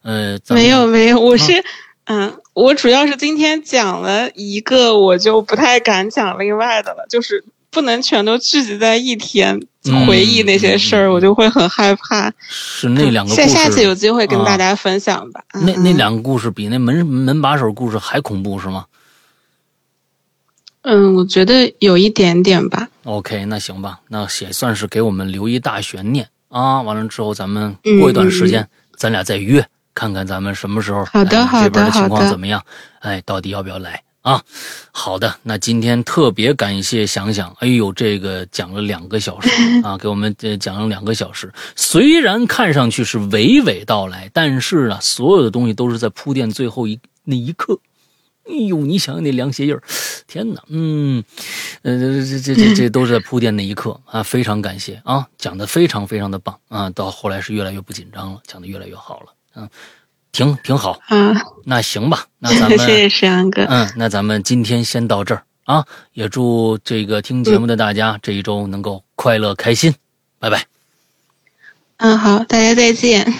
[0.04, 1.66] 呃，没有没有，我是
[2.06, 12.32] 嗯，我主要是今天讲了一个，我就不太敢讲另外的了，就是不能全都聚集在一天嗯回忆那些事儿，嗯我就会很害怕。
[12.50, 15.44] 是那两个故下事，下次有机会跟啊大家分享吧。
[15.54, 18.86] 那那嗯两个故事比那门门把手故事还恐怖是吗
[20.84, 22.88] 嗯，我觉得有一点点吧。
[23.04, 26.82] ？OK，那行吧，那也算是给我们留一大悬念啊。
[26.82, 28.66] 完了之后，咱们嗯过一段时间，
[28.96, 32.64] 咱俩再约，看看咱们什么时候好的哎好的这边的情况怎么样？
[33.02, 34.44] 哎，到底要不要来啊？
[34.92, 39.50] 好的，那今天特别感谢想想，哎呦，这个讲了两个小时
[39.84, 41.54] 啊，给我们这讲了两个小时。
[41.78, 47.80] 虽然看上去是娓娓道来，但是呢，所有的东西都是在铺垫最后一那一刻。
[48.50, 49.82] 哎呦，你想想那凉鞋印儿，
[50.26, 51.24] 天哪，嗯，
[51.84, 59.26] 呃，这这这这都是在铺垫那一刻啊，非常感谢啊，讲的非常非常的棒啊，到后来是越来越不紧张了，讲的越来越好了，
[59.56, 59.70] 嗯，
[60.38, 61.34] 挺挺好，啊，
[61.66, 63.66] 那行吧，那 咱们谢谢石阳哥。
[63.68, 65.84] 嗯，那咱们今天先到这儿啊，
[66.14, 69.96] 也祝这个听节目的大家这一周能够快乐开心，
[70.38, 70.64] 拜拜。
[71.98, 73.34] 嗯，好，大家再见。